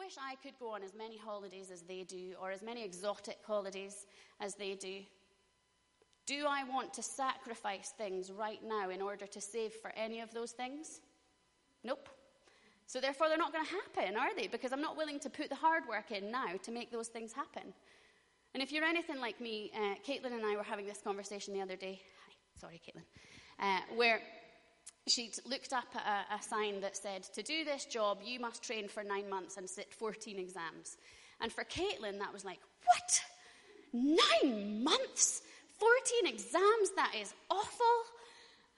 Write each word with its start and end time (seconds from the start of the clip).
wish 0.00 0.16
I 0.18 0.34
could 0.36 0.58
go 0.58 0.70
on 0.74 0.82
as 0.82 0.94
many 0.94 1.18
holidays 1.18 1.70
as 1.70 1.82
they 1.82 2.04
do, 2.04 2.34
or 2.40 2.50
as 2.50 2.62
many 2.62 2.82
exotic 2.82 3.38
holidays 3.46 4.06
as 4.40 4.54
they 4.54 4.74
do. 4.74 5.00
Do 6.26 6.46
I 6.48 6.64
want 6.64 6.94
to 6.94 7.02
sacrifice 7.02 7.92
things 7.98 8.32
right 8.32 8.60
now 8.64 8.88
in 8.88 9.02
order 9.02 9.26
to 9.26 9.40
save 9.40 9.72
for 9.74 9.92
any 9.94 10.20
of 10.20 10.32
those 10.32 10.52
things? 10.52 11.00
Nope. 11.84 12.08
So 12.86 13.00
therefore, 13.00 13.28
they're 13.28 13.36
not 13.36 13.52
going 13.52 13.66
to 13.66 13.72
happen, 13.72 14.16
are 14.16 14.34
they? 14.34 14.46
Because 14.46 14.72
I'm 14.72 14.80
not 14.80 14.96
willing 14.96 15.20
to 15.20 15.30
put 15.30 15.48
the 15.50 15.54
hard 15.54 15.82
work 15.88 16.10
in 16.10 16.30
now 16.30 16.54
to 16.62 16.70
make 16.72 16.90
those 16.90 17.08
things 17.08 17.32
happen. 17.32 17.74
And 18.54 18.62
if 18.62 18.72
you're 18.72 18.84
anything 18.84 19.20
like 19.20 19.40
me, 19.40 19.70
uh, 19.76 19.94
Caitlin 20.06 20.32
and 20.32 20.44
I 20.46 20.56
were 20.56 20.62
having 20.62 20.86
this 20.86 21.00
conversation 21.02 21.52
the 21.52 21.60
other 21.60 21.76
day. 21.76 22.00
Hi, 22.26 22.32
sorry, 22.58 22.80
Caitlin. 22.84 23.04
Uh, 23.60 23.80
where 23.94 24.20
she'd 25.08 25.34
looked 25.46 25.72
up 25.72 25.94
a, 25.94 26.34
a 26.34 26.42
sign 26.42 26.80
that 26.80 26.96
said, 26.96 27.24
To 27.34 27.42
do 27.42 27.64
this 27.64 27.84
job, 27.84 28.18
you 28.24 28.40
must 28.40 28.62
train 28.62 28.88
for 28.88 29.02
nine 29.02 29.28
months 29.28 29.56
and 29.56 29.68
sit 29.68 29.92
14 29.94 30.38
exams. 30.38 30.96
And 31.40 31.52
for 31.52 31.64
Caitlin, 31.64 32.18
that 32.18 32.32
was 32.32 32.44
like, 32.44 32.60
What? 32.84 33.20
Nine 33.92 34.84
months? 34.84 35.42
14 35.78 36.32
exams, 36.32 36.90
that 36.96 37.12
is 37.20 37.32
awful. 37.50 38.04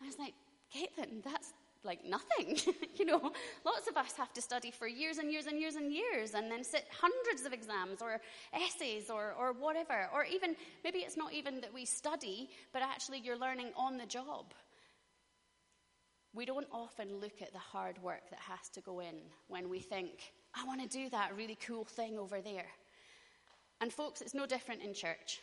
I 0.00 0.06
was 0.06 0.18
like, 0.18 0.34
Caitlin, 0.74 1.22
that's 1.22 1.52
like 1.84 2.04
nothing. 2.04 2.58
you 2.96 3.04
know, 3.04 3.32
lots 3.64 3.88
of 3.88 3.96
us 3.96 4.12
have 4.16 4.32
to 4.34 4.40
study 4.40 4.70
for 4.70 4.86
years 4.86 5.18
and 5.18 5.30
years 5.30 5.46
and 5.46 5.58
years 5.58 5.74
and 5.74 5.92
years 5.92 6.34
and 6.34 6.50
then 6.50 6.62
sit 6.64 6.86
hundreds 7.00 7.44
of 7.44 7.52
exams 7.52 8.00
or 8.00 8.20
essays 8.52 9.10
or, 9.10 9.34
or 9.38 9.52
whatever. 9.52 10.08
Or 10.14 10.24
even, 10.24 10.54
maybe 10.84 11.00
it's 11.00 11.16
not 11.16 11.32
even 11.32 11.60
that 11.60 11.74
we 11.74 11.84
study, 11.84 12.50
but 12.72 12.82
actually 12.82 13.18
you're 13.18 13.38
learning 13.38 13.70
on 13.76 13.98
the 13.98 14.06
job. 14.06 14.46
We 16.34 16.46
don't 16.46 16.68
often 16.72 17.20
look 17.20 17.42
at 17.42 17.52
the 17.52 17.58
hard 17.58 18.02
work 18.02 18.30
that 18.30 18.40
has 18.40 18.68
to 18.70 18.80
go 18.80 19.00
in 19.00 19.16
when 19.48 19.68
we 19.68 19.80
think, 19.80 20.32
I 20.54 20.64
want 20.64 20.80
to 20.80 20.88
do 20.88 21.10
that 21.10 21.36
really 21.36 21.58
cool 21.66 21.84
thing 21.84 22.18
over 22.18 22.40
there. 22.40 22.66
And 23.80 23.92
folks, 23.92 24.20
it's 24.22 24.34
no 24.34 24.46
different 24.46 24.82
in 24.82 24.94
church. 24.94 25.40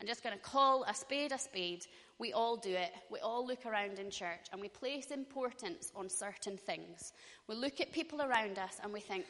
I'm 0.00 0.06
just 0.06 0.24
going 0.24 0.36
to 0.36 0.42
call 0.42 0.84
a 0.84 0.94
spade 0.94 1.32
a 1.32 1.38
spade. 1.38 1.86
We 2.18 2.32
all 2.32 2.56
do 2.56 2.70
it. 2.70 2.92
We 3.10 3.18
all 3.20 3.46
look 3.46 3.66
around 3.66 3.98
in 3.98 4.10
church 4.10 4.46
and 4.52 4.60
we 4.60 4.68
place 4.68 5.06
importance 5.10 5.92
on 5.94 6.08
certain 6.08 6.56
things. 6.56 7.12
We 7.46 7.54
look 7.54 7.80
at 7.80 7.92
people 7.92 8.22
around 8.22 8.58
us 8.58 8.78
and 8.82 8.92
we 8.92 9.00
think, 9.00 9.26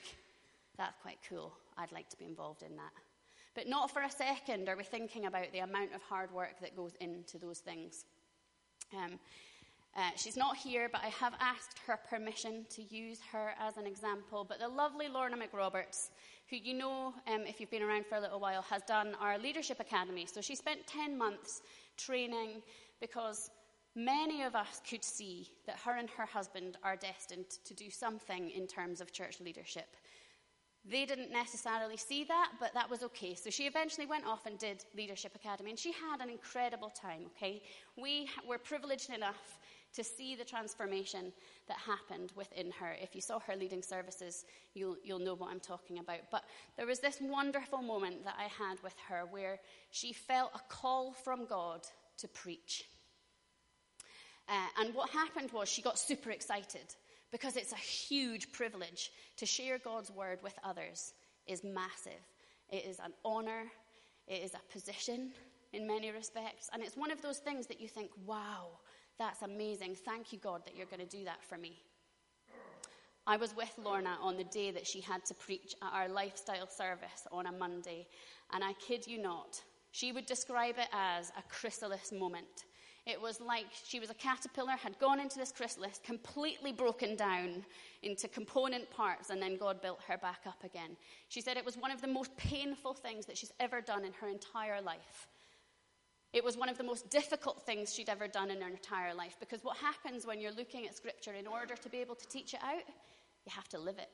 that's 0.79 0.97
quite 1.03 1.19
cool. 1.29 1.53
I'd 1.77 1.93
like 1.93 2.09
to 2.11 2.17
be 2.17 2.25
involved 2.25 2.63
in 2.63 2.77
that. 2.77 2.93
But 3.55 3.69
not 3.69 3.91
for 3.91 4.03
a 4.03 4.11
second 4.11 4.69
are 4.69 4.77
we 4.77 4.85
thinking 4.85 5.27
about 5.27 5.53
the 5.53 5.59
amount 5.59 5.95
of 5.95 6.03
hard 6.03 6.33
work 6.33 6.61
that 6.61 6.77
goes 6.77 6.93
into 7.01 7.39
those 7.39 7.59
things. 7.59 8.05
Um, 8.97 9.19
uh, 9.97 10.11
she's 10.17 10.37
not 10.37 10.57
here, 10.57 10.89
but 10.91 11.03
I 11.05 11.09
have 11.09 11.35
asked 11.41 11.79
her 11.87 11.99
permission 12.09 12.65
to 12.71 12.83
use 12.83 13.19
her 13.31 13.53
as 13.61 13.77
an 13.77 13.87
example. 13.87 14.45
But 14.49 14.59
the 14.59 14.69
lovely 14.69 15.09
Lorna 15.09 15.37
McRoberts 15.37 16.09
who 16.53 16.59
you 16.59 16.75
know, 16.75 17.15
um, 17.29 17.45
if 17.47 17.61
you've 17.61 17.71
been 17.71 17.83
around 17.83 18.05
for 18.05 18.17
a 18.17 18.21
little 18.21 18.39
while, 18.39 18.61
has 18.61 18.83
done 18.83 19.17
our 19.21 19.39
leadership 19.39 19.81
academy. 19.81 20.27
So 20.27 20.43
she 20.43 20.55
spent 20.55 20.87
10 20.87 21.17
months 21.17 21.63
training 21.97 22.63
because 23.01 23.51
many 23.97 24.43
of 24.43 24.55
us 24.55 24.83
could 24.89 25.03
see 25.03 25.49
that 25.67 25.79
her 25.79 25.97
and 25.97 26.11
her 26.11 26.27
husband 26.27 26.77
are 26.83 26.95
destined 26.95 27.47
to 27.65 27.73
do 27.73 27.89
something 27.89 28.51
in 28.51 28.67
terms 28.67 29.01
of 29.01 29.13
church 29.13 29.41
leadership. 29.41 29.97
They 30.85 31.07
didn't 31.07 31.33
necessarily 31.33 31.97
see 31.97 32.25
that, 32.25 32.51
but 32.61 32.75
that 32.75 32.91
was 32.91 33.03
okay. 33.05 33.35
So 33.35 33.49
she 33.49 33.65
eventually 33.65 34.07
went 34.07 34.27
off 34.27 34.45
and 34.45 34.59
did 34.59 34.85
Leadership 34.95 35.35
Academy, 35.35 35.71
and 35.71 35.79
she 35.79 35.93
had 35.93 36.21
an 36.21 36.29
incredible 36.29 36.91
time, 36.91 37.23
okay? 37.37 37.63
We 37.97 38.29
were 38.47 38.59
privileged 38.59 39.09
enough 39.09 39.59
to 39.95 40.03
see 40.05 40.35
the 40.35 40.45
transformation 40.45 41.33
that 41.69 41.77
happened 41.79 42.33
within 42.35 42.71
her. 42.81 42.97
If 43.01 43.15
you 43.15 43.21
saw 43.21 43.39
her 43.41 43.57
leading 43.57 43.83
services, 43.83 44.45
you'll, 44.75 44.97
you'll 45.05 45.19
know 45.19 45.35
what 45.35 45.51
I'm 45.51 45.61
talking 45.61 45.99
about. 45.99 46.21
But 46.31 46.45
there 46.77 46.87
was 46.87 47.01
this 47.01 47.19
wonderful 47.21 47.83
moment 47.83 48.25
that 48.25 48.37
I 48.39 48.45
had 48.45 48.83
with 48.83 48.95
her 49.09 49.25
where 49.31 49.59
she 49.91 50.13
felt 50.13 50.53
a 50.55 50.61
call 50.73 51.13
from 51.13 51.47
God 51.47 51.87
to 52.19 52.29
preach. 52.29 52.85
Uh, 54.49 54.67
and 54.81 54.95
what 54.95 55.11
happened 55.11 55.51
was 55.53 55.69
she 55.69 55.83
got 55.83 55.99
super 55.99 56.31
excited 56.31 56.95
because 57.31 57.57
it's 57.57 57.73
a 57.73 57.77
huge 57.77 58.53
privilege 58.53 59.11
to 59.37 59.47
share 59.47 59.79
God's 59.79 60.11
word 60.11 60.39
with 60.43 60.55
others 60.65 61.15
is 61.47 61.65
massive. 61.65 62.21
It 62.71 62.85
is 62.87 62.99
an 62.99 63.13
honor, 63.25 63.65
it 64.27 64.43
is 64.43 64.55
a 64.55 64.73
position 64.73 65.33
in 65.73 65.87
many 65.87 66.11
respects, 66.11 66.69
and 66.73 66.83
it's 66.83 66.97
one 66.97 67.11
of 67.11 67.23
those 67.23 67.39
things 67.39 67.67
that 67.69 67.81
you 67.81 67.89
think, 67.89 68.11
wow, 68.27 68.69
that's 69.19 69.43
amazing. 69.43 69.95
Thank 69.95 70.33
you, 70.33 70.39
God, 70.39 70.65
that 70.65 70.77
you're 70.77 70.87
going 70.87 71.07
to 71.07 71.17
do 71.17 71.25
that 71.25 71.43
for 71.45 71.57
me. 71.57 71.79
I 73.27 73.37
was 73.37 73.55
with 73.55 73.73
Lorna 73.79 74.17
on 74.21 74.37
the 74.37 74.45
day 74.45 74.73
that 74.73 74.87
she 74.87 75.01
had 75.01 75.25
to 75.27 75.35
preach 75.35 75.75
at 75.81 75.93
our 75.93 76.09
lifestyle 76.09 76.67
service 76.67 77.27
on 77.31 77.47
a 77.47 77.53
Monday, 77.53 78.09
and 78.53 78.65
I 78.65 78.73
kid 78.75 79.07
you 79.07 79.23
not, 79.23 79.63
she 79.93 80.11
would 80.11 80.27
describe 80.27 80.77
it 80.79 80.89
as 80.93 81.31
a 81.39 81.43
chrysalis 81.49 82.11
moment. 82.11 82.65
It 83.07 83.21
was 83.21 83.41
like 83.41 83.67
she 83.85 84.01
was 84.01 84.11
a 84.11 84.15
caterpillar, 84.15 84.73
had 84.73 84.99
gone 84.99 85.21
into 85.21 85.39
this 85.39 85.53
chrysalis, 85.53 86.01
completely 86.05 86.73
broken 86.73 87.15
down 87.15 87.65
into 88.03 88.27
component 88.27 88.91
parts, 88.91 89.31
and 89.31 89.41
then 89.41 89.57
God 89.57 89.83
built 89.83 90.01
her 90.09 90.19
back 90.19 90.41
up 90.47 90.65
again. 90.65 90.97
She 91.29 91.41
said 91.41 91.57
it 91.57 91.65
was 91.65 91.77
one 91.77 91.91
of 91.91 92.01
the 92.01 92.09
most 92.09 92.37
painful 92.37 92.95
things 92.95 93.27
that 93.27 93.37
she's 93.37 93.53
ever 93.61 93.81
done 93.81 94.05
in 94.05 94.13
her 94.15 94.29
entire 94.29 94.81
life. 94.81 95.29
It 96.33 96.43
was 96.43 96.57
one 96.57 96.69
of 96.69 96.79
the 96.79 96.85
most 96.85 97.11
difficult 97.11 97.63
things 97.63 97.95
she'd 97.95 98.09
ever 98.09 98.27
done 98.27 98.51
in 98.51 98.61
her 98.61 98.69
entire 98.69 99.15
life 99.15 99.37
because 99.39 99.63
what 99.63 99.77
happens 99.77 100.27
when 100.27 100.41
you're 100.41 100.53
looking 100.53 100.87
at 100.87 100.97
Scripture, 100.97 101.35
in 101.35 101.47
order 101.47 101.75
to 101.75 101.89
be 101.89 101.99
able 101.99 102.15
to 102.15 102.27
teach 102.29 102.55
it 102.55 102.61
out, 102.63 102.83
you 103.45 103.53
have 103.55 103.69
to 103.69 103.79
live 103.79 103.99
it. 103.99 104.11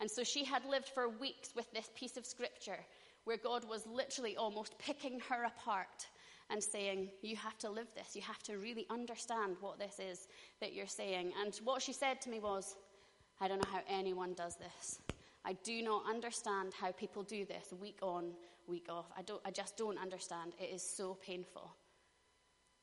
And 0.00 0.10
so 0.10 0.24
she 0.24 0.44
had 0.44 0.64
lived 0.64 0.88
for 0.88 1.08
weeks 1.08 1.50
with 1.54 1.70
this 1.72 1.90
piece 1.94 2.16
of 2.16 2.26
Scripture 2.26 2.78
where 3.24 3.36
God 3.36 3.64
was 3.68 3.86
literally 3.86 4.36
almost 4.36 4.78
picking 4.78 5.20
her 5.28 5.44
apart 5.44 6.06
and 6.50 6.62
saying, 6.62 7.10
You 7.22 7.36
have 7.36 7.58
to 7.58 7.70
live 7.70 7.88
this. 7.94 8.16
You 8.16 8.22
have 8.22 8.42
to 8.44 8.58
really 8.58 8.86
understand 8.90 9.56
what 9.60 9.78
this 9.78 9.98
is 9.98 10.28
that 10.60 10.72
you're 10.72 10.86
saying. 10.86 11.32
And 11.42 11.54
what 11.64 11.82
she 11.82 11.92
said 11.92 12.20
to 12.22 12.30
me 12.30 12.40
was, 12.40 12.76
I 13.40 13.48
don't 13.48 13.62
know 13.62 13.70
how 13.70 13.82
anyone 13.88 14.32
does 14.34 14.56
this. 14.56 14.98
I 15.44 15.52
do 15.64 15.82
not 15.82 16.04
understand 16.08 16.72
how 16.74 16.92
people 16.92 17.22
do 17.22 17.44
this 17.44 17.72
week 17.80 17.98
on, 18.02 18.32
week 18.68 18.86
off. 18.88 19.06
I, 19.16 19.22
don't, 19.22 19.40
I 19.44 19.50
just 19.50 19.76
don't 19.76 19.98
understand. 19.98 20.52
It 20.58 20.70
is 20.74 20.82
so 20.82 21.16
painful. 21.24 21.70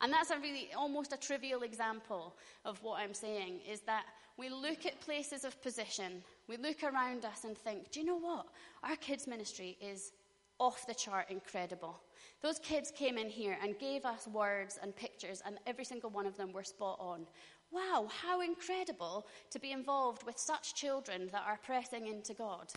And 0.02 0.12
that's 0.12 0.30
a 0.30 0.40
really 0.40 0.70
almost 0.78 1.14
a 1.14 1.18
trivial 1.18 1.64
example 1.64 2.36
of 2.66 2.82
what 2.84 3.00
I'm 3.00 3.14
saying 3.14 3.60
is 3.70 3.82
that 3.82 4.06
we 4.38 4.50
look 4.50 4.86
at 4.86 5.00
places 5.00 5.46
of 5.46 5.62
position, 5.62 6.22
we 6.48 6.58
look 6.58 6.84
around 6.84 7.24
us 7.24 7.46
and 7.46 7.58
think, 7.58 7.92
do 7.92 8.02
you 8.02 8.06
know 8.06 8.20
what? 8.20 8.48
Our 8.84 8.98
kids' 8.98 9.28
ministry 9.28 9.78
is 9.82 10.12
off 10.60 10.86
the 10.88 10.94
chart 10.94 11.28
incredible. 11.30 12.00
Those 12.42 12.60
kids 12.60 12.92
came 12.92 13.18
in 13.18 13.30
here 13.30 13.58
and 13.64 13.80
gave 13.80 14.06
us 14.06 14.28
words 14.28 14.78
and 14.82 14.96
pictures, 14.96 15.42
and 15.46 15.58
every 15.66 15.86
single 15.86 16.10
one 16.10 16.26
of 16.26 16.38
them 16.38 16.52
were 16.52 16.64
spot 16.64 16.98
on. 17.00 17.26
Wow, 17.72 18.08
how 18.22 18.42
incredible 18.42 19.26
to 19.52 19.60
be 19.60 19.72
involved 19.72 20.24
with 20.24 20.38
such 20.38 20.76
children 20.76 21.30
that 21.32 21.44
are 21.48 21.60
pressing 21.64 22.08
into 22.08 22.34
God. 22.34 22.72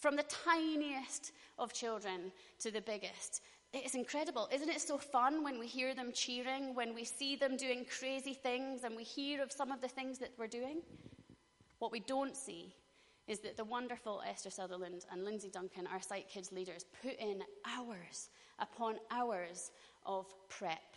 From 0.00 0.16
the 0.16 0.24
tiniest 0.24 1.32
of 1.58 1.74
children 1.74 2.32
to 2.60 2.70
the 2.70 2.80
biggest. 2.80 3.42
It's 3.74 3.94
incredible. 3.94 4.48
Isn't 4.52 4.70
it 4.70 4.80
so 4.80 4.96
fun 4.96 5.44
when 5.44 5.58
we 5.58 5.66
hear 5.66 5.94
them 5.94 6.10
cheering, 6.12 6.74
when 6.74 6.94
we 6.94 7.04
see 7.04 7.36
them 7.36 7.56
doing 7.56 7.84
crazy 7.98 8.32
things, 8.32 8.82
and 8.82 8.96
we 8.96 9.04
hear 9.04 9.42
of 9.42 9.52
some 9.52 9.70
of 9.70 9.82
the 9.82 9.88
things 9.88 10.18
that 10.18 10.30
we're 10.38 10.46
doing? 10.46 10.80
What 11.78 11.92
we 11.92 12.00
don't 12.00 12.34
see 12.34 12.74
is 13.28 13.40
that 13.40 13.58
the 13.58 13.64
wonderful 13.64 14.22
Esther 14.26 14.50
Sutherland 14.50 15.04
and 15.12 15.22
Lindsay 15.22 15.50
Duncan, 15.50 15.86
our 15.86 16.00
Site 16.00 16.28
Kids 16.28 16.50
leaders, 16.50 16.86
put 17.02 17.16
in 17.20 17.42
hours 17.64 18.30
upon 18.58 18.96
hours 19.10 19.70
of 20.04 20.26
prep, 20.48 20.96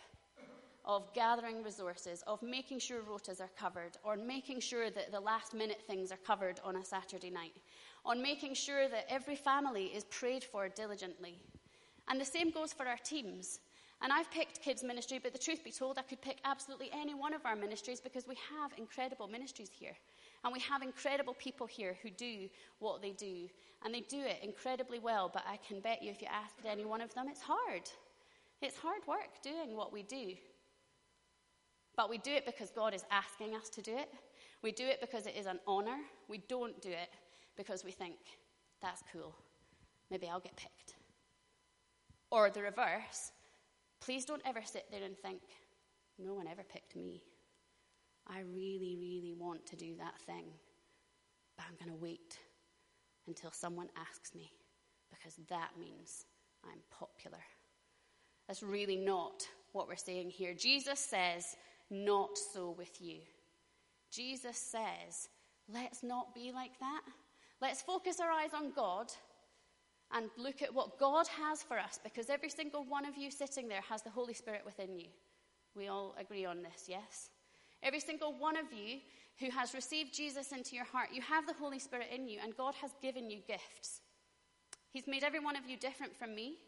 of 0.84 1.12
gathering 1.14 1.62
resources, 1.62 2.24
of 2.26 2.42
making 2.42 2.78
sure 2.78 3.02
rotas 3.02 3.40
are 3.40 3.50
covered, 3.56 3.98
or 4.02 4.16
making 4.16 4.60
sure 4.60 4.90
that 4.90 5.12
the 5.12 5.20
last 5.20 5.54
minute 5.54 5.82
things 5.86 6.10
are 6.10 6.18
covered 6.26 6.58
on 6.64 6.76
a 6.76 6.84
Saturday 6.84 7.30
night, 7.30 7.54
on 8.04 8.22
making 8.22 8.54
sure 8.54 8.88
that 8.88 9.06
every 9.08 9.36
family 9.36 9.86
is 9.86 10.04
prayed 10.04 10.44
for 10.44 10.68
diligently. 10.68 11.38
And 12.08 12.20
the 12.20 12.24
same 12.24 12.50
goes 12.50 12.72
for 12.72 12.86
our 12.86 12.98
teams. 12.98 13.60
And 14.02 14.12
I've 14.12 14.30
picked 14.30 14.60
kids' 14.60 14.84
ministry, 14.84 15.18
but 15.22 15.32
the 15.32 15.38
truth 15.38 15.64
be 15.64 15.72
told, 15.72 15.98
I 15.98 16.02
could 16.02 16.20
pick 16.20 16.38
absolutely 16.44 16.90
any 16.92 17.14
one 17.14 17.32
of 17.32 17.46
our 17.46 17.56
ministries 17.56 18.00
because 18.00 18.28
we 18.28 18.36
have 18.52 18.72
incredible 18.76 19.26
ministries 19.26 19.70
here. 19.72 19.96
And 20.44 20.52
we 20.52 20.60
have 20.60 20.82
incredible 20.82 21.34
people 21.34 21.66
here 21.66 21.96
who 22.02 22.10
do 22.10 22.48
what 22.80 23.00
they 23.00 23.12
do. 23.12 23.48
And 23.82 23.94
they 23.94 24.00
do 24.00 24.20
it 24.20 24.40
incredibly 24.42 24.98
well, 24.98 25.30
but 25.32 25.44
I 25.48 25.58
can 25.66 25.80
bet 25.80 26.02
you 26.02 26.10
if 26.10 26.20
you 26.20 26.28
asked 26.30 26.56
any 26.66 26.84
one 26.84 27.00
of 27.00 27.14
them, 27.14 27.28
it's 27.30 27.40
hard. 27.40 27.82
It's 28.60 28.76
hard 28.76 29.00
work 29.06 29.42
doing 29.42 29.74
what 29.74 29.92
we 29.92 30.02
do. 30.02 30.34
But 31.96 32.10
we 32.10 32.18
do 32.18 32.32
it 32.32 32.44
because 32.44 32.70
God 32.70 32.92
is 32.92 33.04
asking 33.10 33.54
us 33.54 33.70
to 33.70 33.80
do 33.80 33.96
it. 33.96 34.10
We 34.62 34.72
do 34.72 34.84
it 34.84 35.00
because 35.00 35.26
it 35.26 35.36
is 35.36 35.46
an 35.46 35.60
honor. 35.66 35.98
We 36.28 36.38
don't 36.48 36.80
do 36.82 36.90
it 36.90 37.08
because 37.56 37.84
we 37.84 37.90
think, 37.90 38.16
that's 38.80 39.02
cool. 39.12 39.34
Maybe 40.10 40.28
I'll 40.28 40.40
get 40.40 40.56
picked. 40.56 40.94
Or 42.30 42.50
the 42.50 42.62
reverse, 42.62 43.32
please 44.00 44.24
don't 44.24 44.42
ever 44.44 44.60
sit 44.64 44.86
there 44.90 45.02
and 45.02 45.16
think, 45.16 45.40
no 46.18 46.34
one 46.34 46.46
ever 46.46 46.62
picked 46.62 46.96
me. 46.96 47.22
I 48.26 48.40
really, 48.40 48.96
really 48.98 49.34
want 49.36 49.66
to 49.66 49.76
do 49.76 49.94
that 49.98 50.18
thing, 50.26 50.46
but 51.56 51.66
I'm 51.68 51.76
going 51.84 51.96
to 51.96 52.02
wait 52.02 52.38
until 53.26 53.50
someone 53.50 53.88
asks 53.96 54.34
me 54.34 54.50
because 55.10 55.38
that 55.48 55.70
means 55.78 56.26
I'm 56.64 56.80
popular. 56.90 57.42
That's 58.46 58.62
really 58.62 58.96
not 58.96 59.46
what 59.72 59.88
we're 59.88 59.96
saying 59.96 60.30
here. 60.30 60.54
Jesus 60.54 61.00
says, 61.00 61.56
Not 61.90 62.36
so 62.36 62.74
with 62.76 63.00
you. 63.00 63.18
Jesus 64.10 64.56
says, 64.56 65.28
Let's 65.72 66.02
not 66.02 66.34
be 66.34 66.52
like 66.52 66.78
that. 66.80 67.02
Let's 67.64 67.80
focus 67.80 68.20
our 68.20 68.30
eyes 68.30 68.50
on 68.52 68.72
God 68.76 69.10
and 70.12 70.28
look 70.36 70.60
at 70.60 70.74
what 70.74 70.98
God 70.98 71.26
has 71.28 71.62
for 71.62 71.78
us 71.78 71.98
because 72.04 72.28
every 72.28 72.50
single 72.50 72.84
one 72.84 73.06
of 73.06 73.16
you 73.16 73.30
sitting 73.30 73.68
there 73.68 73.80
has 73.88 74.02
the 74.02 74.10
Holy 74.10 74.34
Spirit 74.34 74.60
within 74.66 74.94
you. 74.94 75.06
We 75.74 75.88
all 75.88 76.14
agree 76.20 76.44
on 76.44 76.62
this, 76.62 76.84
yes? 76.88 77.30
Every 77.82 78.00
single 78.00 78.34
one 78.38 78.58
of 78.58 78.66
you 78.70 78.98
who 79.40 79.50
has 79.50 79.72
received 79.72 80.12
Jesus 80.12 80.52
into 80.52 80.76
your 80.76 80.84
heart, 80.84 81.08
you 81.10 81.22
have 81.22 81.46
the 81.46 81.54
Holy 81.54 81.78
Spirit 81.78 82.08
in 82.14 82.28
you, 82.28 82.38
and 82.44 82.54
God 82.54 82.74
has 82.82 82.90
given 83.00 83.30
you 83.30 83.38
gifts. 83.48 84.02
He's 84.92 85.06
made 85.06 85.24
every 85.24 85.40
one 85.40 85.56
of 85.56 85.66
you 85.66 85.78
different 85.78 86.14
from 86.14 86.34
me. 86.34 86.58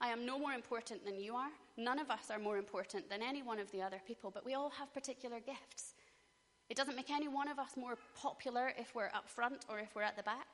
I 0.00 0.08
am 0.08 0.26
no 0.26 0.36
more 0.36 0.54
important 0.54 1.04
than 1.04 1.20
you 1.20 1.36
are. 1.36 1.50
None 1.76 2.00
of 2.00 2.10
us 2.10 2.28
are 2.28 2.40
more 2.40 2.58
important 2.58 3.08
than 3.08 3.22
any 3.22 3.44
one 3.44 3.60
of 3.60 3.70
the 3.70 3.82
other 3.82 4.00
people, 4.04 4.32
but 4.32 4.44
we 4.44 4.54
all 4.54 4.70
have 4.70 4.92
particular 4.92 5.38
gifts. 5.38 5.94
It 6.70 6.76
doesn't 6.76 6.94
make 6.94 7.10
any 7.10 7.26
one 7.26 7.48
of 7.48 7.58
us 7.58 7.76
more 7.76 7.98
popular 8.16 8.72
if 8.78 8.94
we're 8.94 9.10
up 9.12 9.28
front 9.28 9.64
or 9.68 9.80
if 9.80 9.94
we're 9.96 10.02
at 10.02 10.16
the 10.16 10.22
back. 10.22 10.46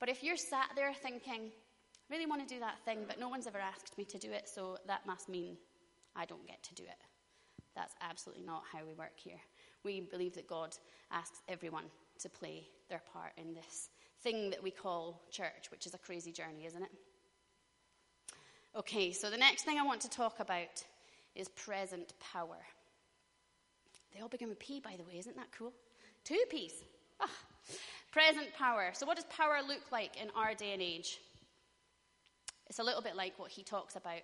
But 0.00 0.08
if 0.08 0.24
you're 0.24 0.38
sat 0.38 0.70
there 0.74 0.94
thinking, 0.94 1.52
I 1.52 2.14
really 2.14 2.24
want 2.24 2.46
to 2.46 2.54
do 2.54 2.58
that 2.60 2.80
thing, 2.86 3.04
but 3.06 3.20
no 3.20 3.28
one's 3.28 3.46
ever 3.46 3.58
asked 3.58 3.96
me 3.98 4.04
to 4.06 4.18
do 4.18 4.32
it, 4.32 4.48
so 4.48 4.78
that 4.86 5.06
must 5.06 5.28
mean 5.28 5.58
I 6.16 6.24
don't 6.24 6.46
get 6.46 6.62
to 6.62 6.74
do 6.74 6.84
it. 6.84 6.96
That's 7.76 7.94
absolutely 8.00 8.44
not 8.44 8.62
how 8.72 8.78
we 8.86 8.94
work 8.94 9.12
here. 9.16 9.40
We 9.84 10.00
believe 10.00 10.34
that 10.36 10.46
God 10.46 10.74
asks 11.10 11.42
everyone 11.48 11.84
to 12.20 12.28
play 12.30 12.66
their 12.88 13.02
part 13.12 13.32
in 13.36 13.52
this 13.52 13.90
thing 14.22 14.48
that 14.50 14.62
we 14.62 14.70
call 14.70 15.20
church, 15.30 15.70
which 15.70 15.86
is 15.86 15.92
a 15.92 15.98
crazy 15.98 16.32
journey, 16.32 16.64
isn't 16.64 16.82
it? 16.82 16.90
Okay, 18.74 19.12
so 19.12 19.28
the 19.28 19.36
next 19.36 19.64
thing 19.64 19.78
I 19.78 19.84
want 19.84 20.00
to 20.00 20.08
talk 20.08 20.40
about 20.40 20.82
is 21.34 21.48
present 21.50 22.14
power. 22.20 22.58
They 24.14 24.20
all 24.20 24.28
begin 24.28 24.48
with 24.48 24.58
P, 24.58 24.80
by 24.80 24.96
the 24.96 25.04
way, 25.04 25.18
isn't 25.18 25.36
that 25.36 25.48
cool? 25.56 25.72
Two 26.24 26.42
P's. 26.50 26.72
Ah. 27.20 27.28
Present 28.12 28.54
power. 28.56 28.90
So, 28.92 29.06
what 29.06 29.16
does 29.16 29.24
power 29.24 29.58
look 29.66 29.90
like 29.90 30.16
in 30.20 30.30
our 30.36 30.54
day 30.54 30.72
and 30.72 30.80
age? 30.80 31.20
It's 32.68 32.78
a 32.78 32.82
little 32.82 33.02
bit 33.02 33.16
like 33.16 33.38
what 33.38 33.50
he 33.50 33.62
talks 33.62 33.96
about 33.96 34.22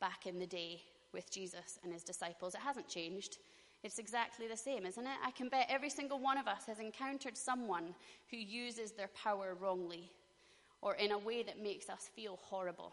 back 0.00 0.26
in 0.26 0.38
the 0.38 0.46
day 0.46 0.82
with 1.12 1.30
Jesus 1.30 1.78
and 1.82 1.92
his 1.92 2.02
disciples. 2.02 2.54
It 2.54 2.60
hasn't 2.60 2.88
changed. 2.88 3.38
It's 3.84 3.98
exactly 3.98 4.48
the 4.48 4.56
same, 4.56 4.84
isn't 4.84 5.06
it? 5.06 5.18
I 5.24 5.30
can 5.30 5.48
bet 5.48 5.66
every 5.68 5.88
single 5.88 6.18
one 6.18 6.36
of 6.36 6.48
us 6.48 6.66
has 6.66 6.80
encountered 6.80 7.36
someone 7.36 7.94
who 8.30 8.36
uses 8.36 8.90
their 8.90 9.08
power 9.08 9.56
wrongly 9.58 10.10
or 10.80 10.94
in 10.96 11.12
a 11.12 11.18
way 11.18 11.42
that 11.44 11.62
makes 11.62 11.88
us 11.88 12.10
feel 12.14 12.38
horrible. 12.42 12.92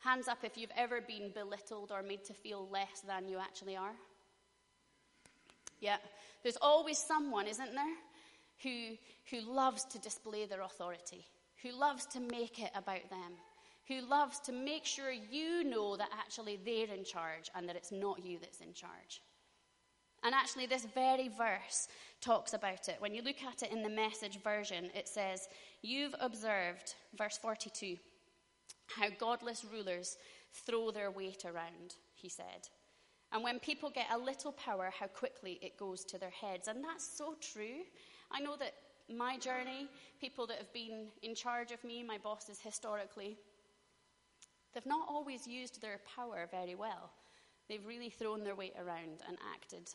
Hands 0.00 0.26
up 0.26 0.38
if 0.42 0.58
you've 0.58 0.70
ever 0.76 1.00
been 1.00 1.30
belittled 1.32 1.92
or 1.92 2.02
made 2.02 2.24
to 2.24 2.34
feel 2.34 2.68
less 2.70 3.02
than 3.06 3.28
you 3.28 3.38
actually 3.38 3.76
are. 3.76 3.94
Yeah, 5.84 5.98
there's 6.42 6.56
always 6.62 6.96
someone, 6.96 7.46
isn't 7.46 7.74
there, 7.74 7.96
who, 8.62 8.96
who 9.30 9.52
loves 9.52 9.84
to 9.84 9.98
display 9.98 10.46
their 10.46 10.62
authority, 10.62 11.26
who 11.62 11.78
loves 11.78 12.06
to 12.06 12.20
make 12.20 12.58
it 12.58 12.70
about 12.74 13.10
them, 13.10 13.32
who 13.86 14.00
loves 14.00 14.40
to 14.40 14.52
make 14.52 14.86
sure 14.86 15.10
you 15.10 15.62
know 15.62 15.94
that 15.98 16.08
actually 16.18 16.58
they're 16.64 16.96
in 16.96 17.04
charge 17.04 17.50
and 17.54 17.68
that 17.68 17.76
it's 17.76 17.92
not 17.92 18.24
you 18.24 18.38
that's 18.40 18.62
in 18.62 18.72
charge. 18.72 19.20
And 20.22 20.34
actually, 20.34 20.64
this 20.64 20.86
very 20.86 21.28
verse 21.28 21.88
talks 22.22 22.54
about 22.54 22.88
it. 22.88 22.96
When 22.98 23.14
you 23.14 23.20
look 23.20 23.42
at 23.46 23.62
it 23.62 23.70
in 23.70 23.82
the 23.82 23.90
message 23.90 24.42
version, 24.42 24.88
it 24.94 25.06
says, 25.06 25.48
You've 25.82 26.14
observed, 26.18 26.94
verse 27.18 27.36
42, 27.36 27.98
how 28.86 29.08
godless 29.20 29.66
rulers 29.70 30.16
throw 30.50 30.90
their 30.90 31.10
weight 31.10 31.44
around, 31.44 31.96
he 32.14 32.30
said. 32.30 32.70
And 33.34 33.44
when 33.44 33.58
people 33.58 33.90
get 33.90 34.06
a 34.12 34.16
little 34.16 34.52
power, 34.52 34.90
how 34.98 35.08
quickly 35.08 35.58
it 35.60 35.76
goes 35.76 36.04
to 36.04 36.18
their 36.18 36.30
heads. 36.30 36.68
And 36.68 36.82
that's 36.82 37.06
so 37.06 37.34
true. 37.40 37.82
I 38.30 38.40
know 38.40 38.56
that 38.56 38.72
my 39.14 39.36
journey, 39.36 39.88
people 40.20 40.46
that 40.46 40.58
have 40.58 40.72
been 40.72 41.08
in 41.22 41.34
charge 41.34 41.72
of 41.72 41.84
me, 41.84 42.02
my 42.02 42.16
bosses 42.16 42.60
historically, 42.60 43.36
they've 44.72 44.86
not 44.86 45.06
always 45.08 45.46
used 45.46 45.82
their 45.82 46.00
power 46.16 46.48
very 46.50 46.74
well. 46.74 47.10
They've 47.68 47.84
really 47.84 48.08
thrown 48.08 48.44
their 48.44 48.54
weight 48.54 48.74
around 48.78 49.20
and 49.28 49.36
acted 49.52 49.90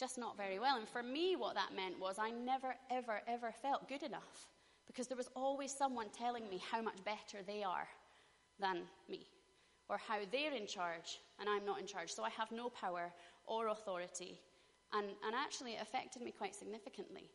just 0.00 0.16
not 0.16 0.36
very 0.36 0.58
well. 0.58 0.78
And 0.78 0.88
for 0.88 1.02
me, 1.02 1.36
what 1.36 1.54
that 1.54 1.76
meant 1.76 2.00
was 2.00 2.18
I 2.18 2.30
never, 2.30 2.74
ever, 2.90 3.20
ever 3.28 3.52
felt 3.52 3.86
good 3.86 4.02
enough 4.02 4.48
because 4.86 5.06
there 5.06 5.16
was 5.16 5.28
always 5.36 5.70
someone 5.70 6.06
telling 6.08 6.48
me 6.48 6.60
how 6.72 6.80
much 6.80 7.04
better 7.04 7.44
they 7.46 7.62
are 7.62 7.86
than 8.58 8.80
me, 9.08 9.26
or 9.90 9.98
how 9.98 10.18
they're 10.30 10.54
in 10.54 10.66
charge 10.66 11.20
and 11.40 11.48
I'm 11.48 11.66
not 11.66 11.80
in 11.80 11.86
charge. 11.86 12.12
So 12.12 12.22
I 12.22 12.30
have 12.30 12.52
no 12.52 12.70
power 12.70 13.12
or 13.46 13.68
authority. 13.68 14.40
And, 14.92 15.06
and 15.26 15.34
actually, 15.34 15.72
it 15.72 15.82
affected 15.82 16.22
me 16.22 16.30
quite 16.30 16.54
significantly. 16.54 17.28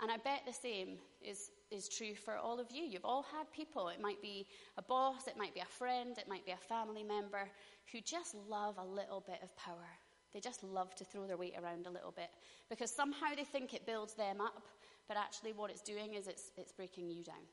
And 0.00 0.10
I 0.10 0.16
bet 0.18 0.42
the 0.46 0.52
same 0.52 0.98
is, 1.22 1.50
is 1.70 1.88
true 1.88 2.14
for 2.14 2.36
all 2.36 2.60
of 2.60 2.66
you. 2.70 2.84
You've 2.84 3.04
all 3.04 3.22
had 3.22 3.50
people, 3.52 3.88
it 3.88 4.00
might 4.00 4.20
be 4.20 4.46
a 4.76 4.82
boss, 4.82 5.26
it 5.26 5.36
might 5.36 5.54
be 5.54 5.60
a 5.60 5.66
friend, 5.78 6.16
it 6.18 6.28
might 6.28 6.44
be 6.44 6.52
a 6.52 6.56
family 6.56 7.02
member, 7.02 7.48
who 7.92 8.00
just 8.00 8.34
love 8.48 8.78
a 8.78 8.84
little 8.84 9.22
bit 9.26 9.40
of 9.42 9.56
power. 9.56 9.88
They 10.34 10.40
just 10.40 10.64
love 10.64 10.94
to 10.96 11.04
throw 11.04 11.26
their 11.26 11.36
weight 11.36 11.54
around 11.62 11.86
a 11.86 11.90
little 11.90 12.10
bit 12.10 12.30
because 12.68 12.90
somehow 12.90 13.34
they 13.36 13.44
think 13.44 13.74
it 13.74 13.86
builds 13.86 14.14
them 14.14 14.40
up, 14.40 14.66
but 15.08 15.16
actually, 15.16 15.52
what 15.52 15.70
it's 15.70 15.82
doing 15.82 16.14
is 16.14 16.26
it's, 16.26 16.50
it's 16.56 16.72
breaking 16.72 17.10
you 17.10 17.22
down. 17.22 17.44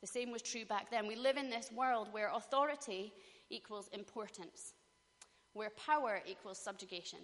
The 0.00 0.06
same 0.06 0.30
was 0.30 0.42
true 0.42 0.64
back 0.64 0.90
then. 0.90 1.06
We 1.06 1.16
live 1.16 1.36
in 1.36 1.50
this 1.50 1.70
world 1.70 2.08
where 2.10 2.30
authority 2.34 3.12
equals 3.50 3.88
importance, 3.92 4.72
where 5.52 5.70
power 5.70 6.20
equals 6.26 6.58
subjugation. 6.58 7.18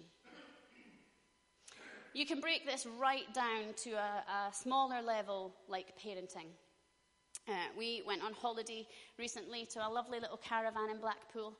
You 2.13 2.25
can 2.25 2.39
break 2.39 2.65
this 2.65 2.87
right 2.99 3.31
down 3.33 3.73
to 3.83 3.91
a, 3.91 4.23
a 4.49 4.53
smaller 4.53 5.01
level 5.01 5.53
like 5.67 5.93
parenting. 6.03 6.49
Uh, 7.47 7.53
we 7.77 8.03
went 8.05 8.23
on 8.23 8.33
holiday 8.33 8.87
recently 9.17 9.65
to 9.67 9.87
a 9.87 9.89
lovely 9.89 10.19
little 10.19 10.37
caravan 10.37 10.89
in 10.91 10.99
Blackpool. 10.99 11.53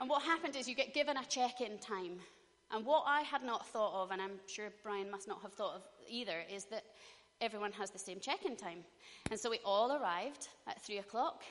And 0.00 0.08
what 0.08 0.22
happened 0.22 0.56
is 0.56 0.68
you 0.68 0.74
get 0.74 0.94
given 0.94 1.16
a 1.16 1.24
check 1.24 1.60
in 1.60 1.78
time. 1.78 2.18
And 2.72 2.84
what 2.84 3.04
I 3.06 3.22
had 3.22 3.42
not 3.42 3.66
thought 3.66 3.94
of, 3.94 4.10
and 4.10 4.22
I'm 4.22 4.38
sure 4.46 4.70
Brian 4.82 5.10
must 5.10 5.26
not 5.26 5.42
have 5.42 5.52
thought 5.52 5.76
of 5.76 5.82
either, 6.08 6.44
is 6.52 6.64
that 6.66 6.84
everyone 7.40 7.72
has 7.72 7.90
the 7.90 7.98
same 7.98 8.20
check 8.20 8.44
in 8.44 8.56
time. 8.56 8.84
And 9.30 9.38
so 9.38 9.50
we 9.50 9.60
all 9.64 9.92
arrived 9.92 10.48
at 10.66 10.82
three 10.82 10.98
o'clock, 10.98 11.42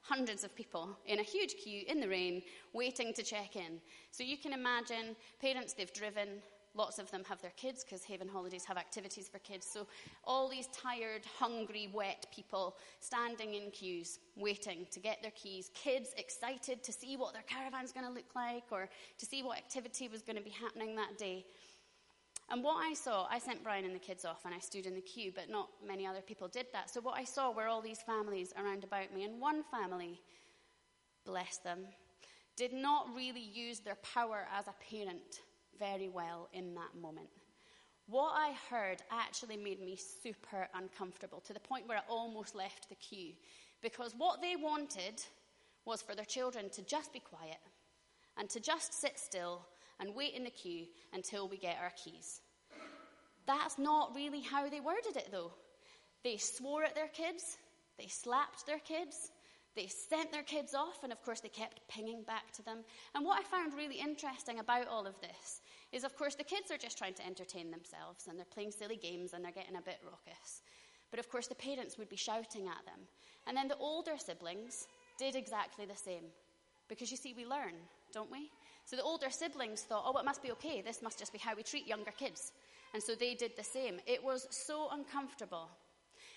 hundreds 0.00 0.44
of 0.44 0.54
people 0.54 0.96
in 1.06 1.20
a 1.20 1.22
huge 1.22 1.54
queue 1.62 1.82
in 1.86 2.00
the 2.00 2.08
rain, 2.08 2.42
waiting 2.72 3.12
to 3.14 3.22
check 3.22 3.56
in. 3.56 3.80
So 4.10 4.22
you 4.22 4.36
can 4.36 4.52
imagine 4.52 5.16
parents, 5.40 5.72
they've 5.72 5.92
driven. 5.92 6.28
Lots 6.74 6.98
of 6.98 7.10
them 7.10 7.22
have 7.28 7.42
their 7.42 7.52
kids 7.58 7.84
because 7.84 8.02
Haven 8.02 8.28
Holidays 8.28 8.64
have 8.64 8.78
activities 8.78 9.28
for 9.28 9.38
kids. 9.40 9.66
So, 9.70 9.86
all 10.24 10.48
these 10.48 10.68
tired, 10.68 11.20
hungry, 11.38 11.90
wet 11.92 12.26
people 12.34 12.76
standing 12.98 13.52
in 13.52 13.70
queues, 13.72 14.20
waiting 14.36 14.86
to 14.90 14.98
get 14.98 15.20
their 15.20 15.32
keys. 15.32 15.70
Kids 15.74 16.14
excited 16.16 16.82
to 16.82 16.90
see 16.90 17.18
what 17.18 17.34
their 17.34 17.42
caravan's 17.42 17.92
going 17.92 18.06
to 18.06 18.12
look 18.12 18.34
like 18.34 18.64
or 18.70 18.88
to 19.18 19.26
see 19.26 19.42
what 19.42 19.58
activity 19.58 20.08
was 20.08 20.22
going 20.22 20.36
to 20.36 20.42
be 20.42 20.48
happening 20.48 20.96
that 20.96 21.18
day. 21.18 21.44
And 22.50 22.62
what 22.62 22.76
I 22.76 22.92
saw, 22.94 23.26
I 23.30 23.38
sent 23.38 23.64
Brian 23.64 23.84
and 23.84 23.94
the 23.94 23.98
kids 23.98 24.24
off 24.24 24.44
and 24.44 24.54
I 24.54 24.58
stood 24.58 24.86
in 24.86 24.94
the 24.94 25.00
queue, 25.00 25.32
but 25.34 25.48
not 25.48 25.68
many 25.86 26.06
other 26.06 26.20
people 26.20 26.48
did 26.48 26.66
that. 26.72 26.90
So 26.90 27.00
what 27.00 27.16
I 27.16 27.24
saw 27.24 27.50
were 27.50 27.66
all 27.66 27.80
these 27.80 28.02
families 28.02 28.52
around 28.58 28.84
about 28.84 29.14
me, 29.14 29.24
and 29.24 29.40
one 29.40 29.62
family, 29.70 30.20
bless 31.24 31.58
them, 31.58 31.86
did 32.56 32.72
not 32.72 33.06
really 33.14 33.40
use 33.40 33.80
their 33.80 33.96
power 34.14 34.46
as 34.56 34.66
a 34.68 34.74
parent 34.90 35.40
very 35.78 36.08
well 36.08 36.48
in 36.52 36.74
that 36.74 37.00
moment. 37.00 37.28
What 38.06 38.32
I 38.36 38.52
heard 38.68 39.02
actually 39.10 39.56
made 39.56 39.80
me 39.80 39.96
super 39.96 40.68
uncomfortable 40.74 41.40
to 41.46 41.52
the 41.52 41.60
point 41.60 41.88
where 41.88 41.98
I 41.98 42.02
almost 42.08 42.54
left 42.54 42.88
the 42.88 42.96
queue 42.96 43.32
because 43.80 44.14
what 44.16 44.42
they 44.42 44.56
wanted 44.56 45.22
was 45.84 46.02
for 46.02 46.14
their 46.14 46.24
children 46.24 46.68
to 46.70 46.82
just 46.82 47.12
be 47.12 47.20
quiet 47.20 47.58
and 48.36 48.48
to 48.50 48.60
just 48.60 48.92
sit 48.92 49.18
still 49.18 49.62
and 50.02 50.14
wait 50.14 50.34
in 50.34 50.44
the 50.44 50.50
queue 50.50 50.86
until 51.14 51.48
we 51.48 51.56
get 51.56 51.78
our 51.80 51.92
keys. 52.04 52.42
That's 53.46 53.78
not 53.78 54.14
really 54.14 54.40
how 54.40 54.68
they 54.68 54.80
worded 54.80 55.16
it, 55.16 55.28
though. 55.30 55.52
They 56.24 56.36
swore 56.36 56.84
at 56.84 56.94
their 56.94 57.08
kids, 57.08 57.56
they 57.98 58.08
slapped 58.08 58.66
their 58.66 58.78
kids, 58.80 59.30
they 59.74 59.86
sent 59.86 60.30
their 60.30 60.42
kids 60.42 60.74
off, 60.74 61.02
and 61.02 61.12
of 61.12 61.22
course, 61.22 61.40
they 61.40 61.48
kept 61.48 61.88
pinging 61.88 62.24
back 62.24 62.52
to 62.52 62.62
them. 62.62 62.78
And 63.14 63.24
what 63.24 63.40
I 63.40 63.44
found 63.44 63.74
really 63.74 63.98
interesting 63.98 64.58
about 64.58 64.86
all 64.86 65.06
of 65.06 65.18
this 65.20 65.62
is, 65.92 66.04
of 66.04 66.16
course, 66.16 66.34
the 66.34 66.44
kids 66.44 66.70
are 66.70 66.76
just 66.76 66.98
trying 66.98 67.14
to 67.14 67.26
entertain 67.26 67.70
themselves 67.70 68.26
and 68.28 68.38
they're 68.38 68.46
playing 68.52 68.72
silly 68.72 68.96
games 68.96 69.32
and 69.32 69.44
they're 69.44 69.52
getting 69.52 69.76
a 69.76 69.82
bit 69.82 69.98
raucous. 70.04 70.62
But 71.10 71.20
of 71.20 71.28
course, 71.30 71.46
the 71.46 71.54
parents 71.54 71.96
would 71.96 72.08
be 72.08 72.16
shouting 72.16 72.66
at 72.68 72.84
them. 72.84 73.06
And 73.46 73.56
then 73.56 73.68
the 73.68 73.76
older 73.76 74.18
siblings 74.18 74.86
did 75.18 75.36
exactly 75.36 75.86
the 75.86 75.96
same. 75.96 76.24
Because 76.94 77.10
you 77.10 77.16
see, 77.16 77.34
we 77.34 77.46
learn, 77.46 77.72
don't 78.12 78.30
we? 78.30 78.50
So 78.84 78.96
the 78.96 79.02
older 79.02 79.30
siblings 79.30 79.82
thought, 79.82 80.04
oh, 80.06 80.18
it 80.18 80.24
must 80.24 80.42
be 80.42 80.52
okay. 80.52 80.82
This 80.82 81.02
must 81.02 81.18
just 81.18 81.32
be 81.32 81.38
how 81.38 81.54
we 81.54 81.62
treat 81.62 81.86
younger 81.86 82.10
kids. 82.10 82.52
And 82.94 83.02
so 83.02 83.14
they 83.14 83.34
did 83.34 83.52
the 83.56 83.64
same. 83.64 84.00
It 84.06 84.22
was 84.22 84.46
so 84.50 84.88
uncomfortable. 84.92 85.68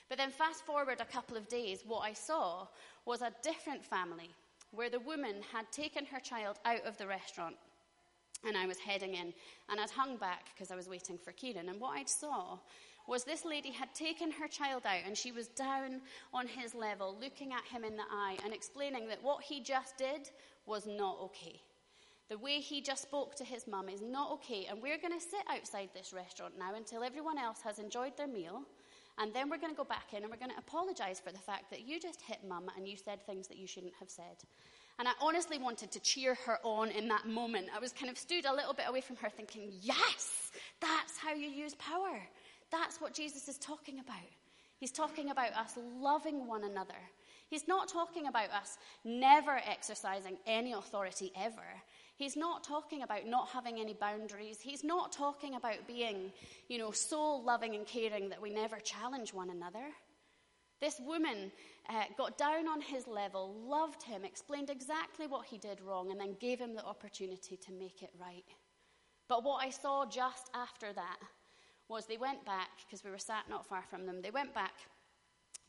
But 0.07 0.17
then, 0.17 0.29
fast 0.31 0.65
forward 0.65 1.01
a 1.01 1.05
couple 1.05 1.35
of 1.35 1.49
days, 1.49 1.83
what 1.85 2.01
I 2.01 2.13
saw 2.13 2.67
was 3.05 3.21
a 3.21 3.33
different 3.43 3.83
family 3.83 4.29
where 4.71 4.89
the 4.89 4.99
woman 4.99 5.35
had 5.51 5.71
taken 5.71 6.05
her 6.05 6.19
child 6.19 6.59
out 6.65 6.85
of 6.85 6.97
the 6.97 7.07
restaurant 7.07 7.55
and 8.45 8.55
I 8.57 8.67
was 8.67 8.77
heading 8.77 9.15
in. 9.15 9.33
And 9.69 9.79
I'd 9.79 9.89
hung 9.89 10.17
back 10.17 10.49
because 10.53 10.71
I 10.71 10.75
was 10.75 10.87
waiting 10.87 11.17
for 11.17 11.31
Kieran. 11.31 11.69
And 11.69 11.79
what 11.79 11.97
I'd 11.97 12.09
saw 12.09 12.57
was 13.07 13.23
this 13.23 13.45
lady 13.45 13.71
had 13.71 13.93
taken 13.93 14.31
her 14.31 14.47
child 14.47 14.83
out 14.85 15.01
and 15.05 15.17
she 15.17 15.31
was 15.31 15.47
down 15.47 16.01
on 16.33 16.47
his 16.47 16.73
level, 16.73 17.17
looking 17.21 17.53
at 17.53 17.63
him 17.65 17.83
in 17.83 17.95
the 17.95 18.03
eye 18.11 18.37
and 18.43 18.53
explaining 18.53 19.07
that 19.07 19.23
what 19.23 19.43
he 19.43 19.61
just 19.61 19.97
did 19.97 20.29
was 20.65 20.85
not 20.85 21.17
okay. 21.21 21.61
The 22.29 22.37
way 22.37 22.59
he 22.59 22.81
just 22.81 23.03
spoke 23.03 23.35
to 23.35 23.43
his 23.43 23.67
mum 23.67 23.87
is 23.87 24.01
not 24.01 24.31
okay, 24.31 24.65
and 24.67 24.81
we're 24.81 24.97
going 24.97 25.13
to 25.13 25.23
sit 25.23 25.43
outside 25.47 25.89
this 25.93 26.11
restaurant 26.11 26.57
now 26.57 26.73
until 26.73 27.03
everyone 27.03 27.37
else 27.37 27.61
has 27.61 27.77
enjoyed 27.77 28.17
their 28.17 28.27
meal, 28.27 28.63
and 29.19 29.31
then 29.31 29.47
we're 29.47 29.59
going 29.59 29.73
to 29.73 29.77
go 29.77 29.83
back 29.83 30.13
in 30.13 30.23
and 30.23 30.31
we're 30.31 30.39
going 30.39 30.51
to 30.51 30.57
apologise 30.57 31.19
for 31.19 31.31
the 31.31 31.37
fact 31.37 31.69
that 31.69 31.87
you 31.87 31.99
just 31.99 32.21
hit 32.21 32.39
mum 32.47 32.69
and 32.75 32.87
you 32.87 32.97
said 32.97 33.23
things 33.25 33.47
that 33.47 33.57
you 33.57 33.67
shouldn't 33.67 33.93
have 33.99 34.09
said. 34.09 34.43
And 34.97 35.07
I 35.07 35.11
honestly 35.21 35.57
wanted 35.57 35.91
to 35.91 35.99
cheer 35.99 36.35
her 36.45 36.57
on 36.63 36.89
in 36.89 37.07
that 37.09 37.27
moment. 37.27 37.67
I 37.75 37.79
was 37.79 37.91
kind 37.91 38.09
of 38.09 38.17
stood 38.17 38.45
a 38.45 38.53
little 38.53 38.73
bit 38.73 38.85
away 38.87 39.01
from 39.01 39.17
her 39.17 39.29
thinking, 39.29 39.71
yes, 39.81 40.51
that's 40.81 41.17
how 41.17 41.33
you 41.33 41.49
use 41.49 41.75
power. 41.75 42.19
That's 42.75 42.99
what 42.99 43.13
Jesus 43.13 43.47
is 43.47 43.57
talking 43.57 43.99
about. 43.99 44.29
He's 44.79 44.91
talking 44.91 45.29
about 45.29 45.53
us 45.53 45.77
loving 45.97 46.45
one 46.45 46.65
another. 46.65 46.99
He's 47.47 47.69
not 47.69 47.87
talking 47.87 48.27
about 48.27 48.49
us 48.49 48.77
never 49.05 49.61
exercising 49.65 50.37
any 50.45 50.73
authority 50.73 51.31
ever. 51.41 51.63
He's 52.17 52.35
not 52.35 52.65
talking 52.65 53.01
about 53.01 53.27
not 53.27 53.47
having 53.47 53.79
any 53.79 53.93
boundaries. 53.93 54.57
He's 54.59 54.83
not 54.83 55.13
talking 55.13 55.55
about 55.55 55.87
being, 55.87 56.33
you 56.67 56.77
know, 56.77 56.91
so 56.91 57.37
loving 57.37 57.75
and 57.75 57.87
caring 57.87 58.27
that 58.27 58.41
we 58.41 58.49
never 58.49 58.77
challenge 58.79 59.33
one 59.33 59.51
another. 59.51 59.85
This 60.81 60.99
woman 60.99 61.53
uh, 61.89 62.03
got 62.17 62.37
down 62.37 62.67
on 62.67 62.81
his 62.81 63.07
level, 63.07 63.55
loved 63.65 64.03
him, 64.03 64.25
explained 64.25 64.69
exactly 64.69 65.27
what 65.27 65.45
he 65.45 65.57
did 65.57 65.79
wrong, 65.79 66.11
and 66.11 66.19
then 66.19 66.35
gave 66.41 66.59
him 66.59 66.75
the 66.75 66.83
opportunity 66.83 67.55
to 67.55 67.71
make 67.71 68.03
it 68.03 68.11
right. 68.19 68.43
But 69.29 69.45
what 69.45 69.65
I 69.65 69.69
saw 69.69 70.05
just 70.05 70.49
after 70.53 70.91
that 70.91 71.17
was 71.87 72.05
they 72.05 72.17
went 72.17 72.45
back, 72.45 72.69
because 72.85 73.03
we 73.03 73.11
were 73.11 73.17
sat 73.17 73.49
not 73.49 73.65
far 73.65 73.83
from 73.89 74.05
them, 74.05 74.21
they 74.21 74.31
went 74.31 74.53
back. 74.53 74.73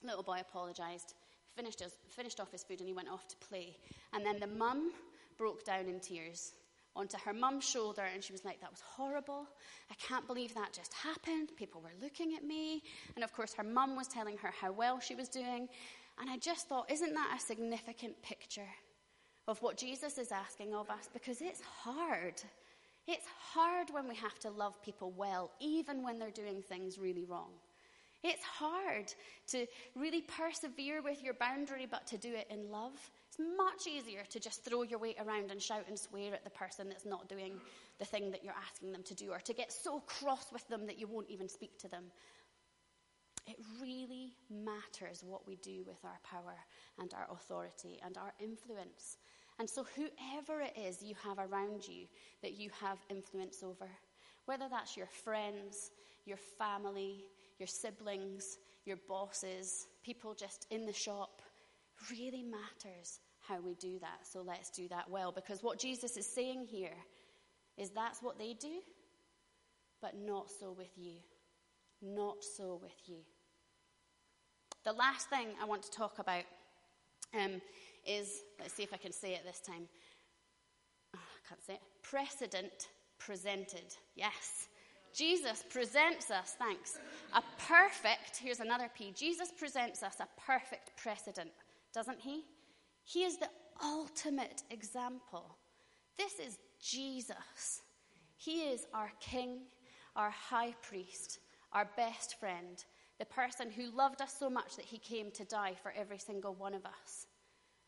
Little 0.02 0.22
boy 0.22 0.38
apologised, 0.40 1.14
finished, 1.54 1.80
his, 1.80 1.96
finished 2.08 2.40
off 2.40 2.52
his 2.52 2.64
food, 2.64 2.80
and 2.80 2.88
he 2.88 2.94
went 2.94 3.08
off 3.08 3.26
to 3.28 3.36
play. 3.36 3.76
And 4.12 4.24
then 4.24 4.38
the 4.40 4.46
mum 4.46 4.92
broke 5.36 5.64
down 5.64 5.86
in 5.86 6.00
tears 6.00 6.52
onto 6.96 7.18
her 7.18 7.32
mum's 7.32 7.68
shoulder 7.68 8.02
and 8.12 8.24
she 8.24 8.32
was 8.32 8.44
like, 8.44 8.60
That 8.60 8.70
was 8.70 8.80
horrible. 8.80 9.46
I 9.90 9.94
can't 9.94 10.26
believe 10.26 10.54
that 10.54 10.72
just 10.72 10.92
happened. 10.94 11.50
People 11.56 11.82
were 11.82 11.92
looking 12.02 12.34
at 12.34 12.42
me. 12.42 12.82
And 13.14 13.22
of 13.22 13.32
course, 13.32 13.54
her 13.54 13.62
mum 13.62 13.96
was 13.96 14.08
telling 14.08 14.38
her 14.38 14.52
how 14.60 14.72
well 14.72 14.98
she 14.98 15.14
was 15.14 15.28
doing. 15.28 15.68
And 16.18 16.30
I 16.30 16.38
just 16.38 16.68
thought, 16.68 16.90
Isn't 16.90 17.14
that 17.14 17.36
a 17.36 17.40
significant 17.40 18.20
picture 18.22 18.68
of 19.46 19.60
what 19.62 19.76
Jesus 19.76 20.18
is 20.18 20.32
asking 20.32 20.74
of 20.74 20.90
us? 20.90 21.08
Because 21.12 21.40
it's 21.40 21.60
hard. 21.60 22.42
It's 23.06 23.26
hard 23.52 23.90
when 23.90 24.08
we 24.08 24.16
have 24.16 24.38
to 24.40 24.50
love 24.50 24.82
people 24.82 25.12
well, 25.16 25.50
even 25.60 26.02
when 26.02 26.18
they're 26.18 26.30
doing 26.30 26.62
things 26.62 26.98
really 26.98 27.24
wrong. 27.24 27.50
It's 28.24 28.42
hard 28.42 29.12
to 29.48 29.66
really 29.94 30.22
persevere 30.22 31.02
with 31.02 31.22
your 31.22 31.34
boundary, 31.34 31.86
but 31.88 32.06
to 32.08 32.18
do 32.18 32.34
it 32.34 32.48
in 32.50 32.70
love. 32.72 32.98
It's 33.28 33.38
much 33.56 33.86
easier 33.86 34.24
to 34.30 34.40
just 34.40 34.64
throw 34.64 34.82
your 34.82 34.98
weight 34.98 35.18
around 35.24 35.52
and 35.52 35.62
shout 35.62 35.84
and 35.88 35.96
swear 35.96 36.34
at 36.34 36.42
the 36.42 36.50
person 36.50 36.88
that's 36.88 37.06
not 37.06 37.28
doing 37.28 37.60
the 37.98 38.04
thing 38.04 38.32
that 38.32 38.42
you're 38.42 38.54
asking 38.68 38.90
them 38.90 39.04
to 39.04 39.14
do, 39.14 39.30
or 39.30 39.38
to 39.38 39.52
get 39.52 39.72
so 39.72 40.00
cross 40.00 40.46
with 40.52 40.66
them 40.68 40.86
that 40.86 40.98
you 40.98 41.06
won't 41.06 41.30
even 41.30 41.48
speak 41.48 41.78
to 41.78 41.88
them. 41.88 42.04
It 43.46 43.56
really 43.80 44.32
matters 44.50 45.22
what 45.24 45.46
we 45.46 45.54
do 45.56 45.84
with 45.86 46.04
our 46.04 46.18
power 46.24 46.56
and 46.98 47.14
our 47.14 47.28
authority 47.30 48.00
and 48.04 48.18
our 48.18 48.32
influence. 48.40 49.18
And 49.58 49.68
so, 49.68 49.86
whoever 49.96 50.60
it 50.60 50.76
is 50.76 51.02
you 51.02 51.14
have 51.24 51.38
around 51.38 51.88
you 51.88 52.06
that 52.42 52.58
you 52.58 52.70
have 52.80 52.98
influence 53.08 53.62
over, 53.62 53.88
whether 54.44 54.66
that's 54.68 54.96
your 54.96 55.06
friends, 55.06 55.90
your 56.26 56.36
family, 56.58 57.24
your 57.58 57.66
siblings, 57.66 58.58
your 58.84 58.98
bosses, 59.08 59.86
people 60.04 60.34
just 60.34 60.66
in 60.70 60.84
the 60.84 60.92
shop, 60.92 61.40
really 62.10 62.42
matters 62.42 63.20
how 63.40 63.60
we 63.60 63.74
do 63.74 63.98
that. 64.00 64.26
So 64.30 64.42
let's 64.42 64.70
do 64.70 64.88
that 64.88 65.08
well. 65.08 65.32
Because 65.32 65.62
what 65.62 65.78
Jesus 65.78 66.16
is 66.16 66.26
saying 66.26 66.66
here 66.68 66.96
is 67.76 67.90
that's 67.90 68.22
what 68.22 68.38
they 68.38 68.54
do, 68.54 68.80
but 70.02 70.14
not 70.18 70.50
so 70.50 70.72
with 70.72 70.96
you. 70.96 71.14
Not 72.02 72.44
so 72.44 72.78
with 72.82 72.96
you. 73.06 73.16
The 74.84 74.92
last 74.92 75.28
thing 75.28 75.48
I 75.60 75.64
want 75.64 75.82
to 75.84 75.90
talk 75.90 76.18
about 76.18 76.44
um, 77.34 77.60
is 78.06 78.42
let's 78.58 78.74
see 78.74 78.82
if 78.82 78.92
I 78.92 78.98
can 78.98 79.12
say 79.12 79.34
it 79.34 79.44
this 79.44 79.60
time. 79.60 79.88
Oh, 81.14 81.18
I 81.18 81.48
can't 81.48 81.62
say 81.64 81.74
it. 81.74 81.82
Precedent 82.02 82.88
presented. 83.18 83.94
Yes. 84.14 84.68
Jesus 85.14 85.64
presents 85.70 86.30
us, 86.30 86.56
thanks, 86.58 86.98
a 87.32 87.42
perfect, 87.66 88.36
here's 88.36 88.60
another 88.60 88.90
P. 88.98 89.14
Jesus 89.16 89.50
presents 89.50 90.02
us 90.02 90.20
a 90.20 90.28
perfect 90.46 90.90
precedent 90.98 91.48
doesn't 91.96 92.20
he? 92.20 92.44
He 93.04 93.24
is 93.24 93.38
the 93.38 93.48
ultimate 93.82 94.62
example. 94.70 95.56
This 96.18 96.34
is 96.38 96.58
Jesus. 96.78 97.80
He 98.36 98.64
is 98.64 98.86
our 98.92 99.10
King, 99.18 99.60
our 100.14 100.28
high 100.28 100.74
priest, 100.82 101.38
our 101.72 101.88
best 101.96 102.38
friend, 102.38 102.84
the 103.18 103.24
person 103.24 103.70
who 103.70 103.96
loved 103.96 104.20
us 104.20 104.36
so 104.38 104.50
much 104.50 104.76
that 104.76 104.84
he 104.84 104.98
came 104.98 105.30
to 105.32 105.44
die 105.46 105.72
for 105.82 105.90
every 105.96 106.18
single 106.18 106.52
one 106.52 106.74
of 106.74 106.84
us. 106.84 107.26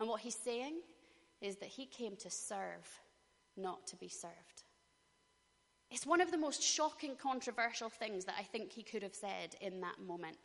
And 0.01 0.09
what 0.09 0.21
he's 0.21 0.37
saying 0.37 0.81
is 1.41 1.57
that 1.57 1.69
he 1.69 1.87
came 1.87 2.17
to 2.17 2.31
serve, 2.31 2.87
not 3.57 3.87
to 3.89 3.97
be 3.97 4.09
served. 4.09 4.65
It's 5.91 6.07
one 6.07 6.21
of 6.21 6.31
the 6.31 6.39
most 6.39 6.63
shocking, 6.63 7.17
controversial 7.17 7.89
things 7.89 8.25
that 8.27 8.35
I 8.39 8.43
think 8.43 8.73
he 8.73 8.83
could 8.83 9.03
have 9.03 9.15
said 9.15 9.57
in 9.61 9.81
that 9.81 9.99
moment. 10.07 10.37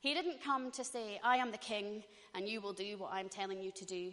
He 0.00 0.14
didn't 0.14 0.42
come 0.42 0.70
to 0.72 0.82
say, 0.82 1.20
I 1.22 1.36
am 1.36 1.50
the 1.50 1.58
king 1.58 2.02
and 2.34 2.48
you 2.48 2.60
will 2.60 2.72
do 2.72 2.96
what 2.96 3.12
I'm 3.12 3.28
telling 3.28 3.60
you 3.60 3.70
to 3.72 3.84
do. 3.84 4.12